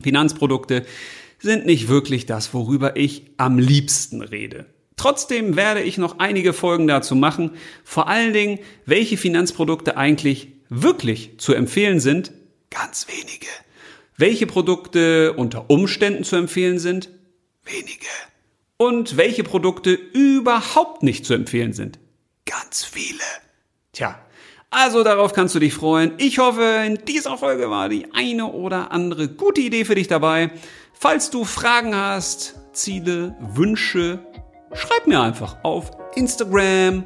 [0.00, 0.84] Finanzprodukte
[1.38, 4.66] sind nicht wirklich das, worüber ich am liebsten rede.
[4.96, 7.52] Trotzdem werde ich noch einige Folgen dazu machen,
[7.84, 12.32] vor allen Dingen, welche Finanzprodukte eigentlich wirklich zu empfehlen sind,
[12.70, 13.46] ganz wenige.
[14.16, 17.08] Welche Produkte unter Umständen zu empfehlen sind,
[17.64, 18.06] wenige.
[18.78, 22.00] und welche Produkte überhaupt nicht zu empfehlen sind.
[22.46, 23.22] Ganz viele.
[23.92, 24.18] Tja,
[24.70, 26.14] also darauf kannst du dich freuen.
[26.18, 30.50] Ich hoffe, in dieser Folge war die eine oder andere gute Idee für dich dabei.
[30.92, 34.18] Falls du Fragen hast, Ziele, Wünsche,
[34.72, 37.04] schreib mir einfach auf Instagram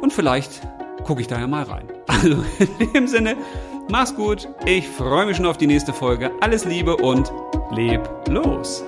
[0.00, 0.62] und vielleicht
[1.04, 1.88] gucke ich da ja mal rein.
[2.06, 2.44] Also
[2.78, 3.36] in dem Sinne,
[3.88, 4.48] mach's gut.
[4.64, 6.30] Ich freue mich schon auf die nächste Folge.
[6.40, 7.32] Alles Liebe und
[7.72, 8.84] leb los.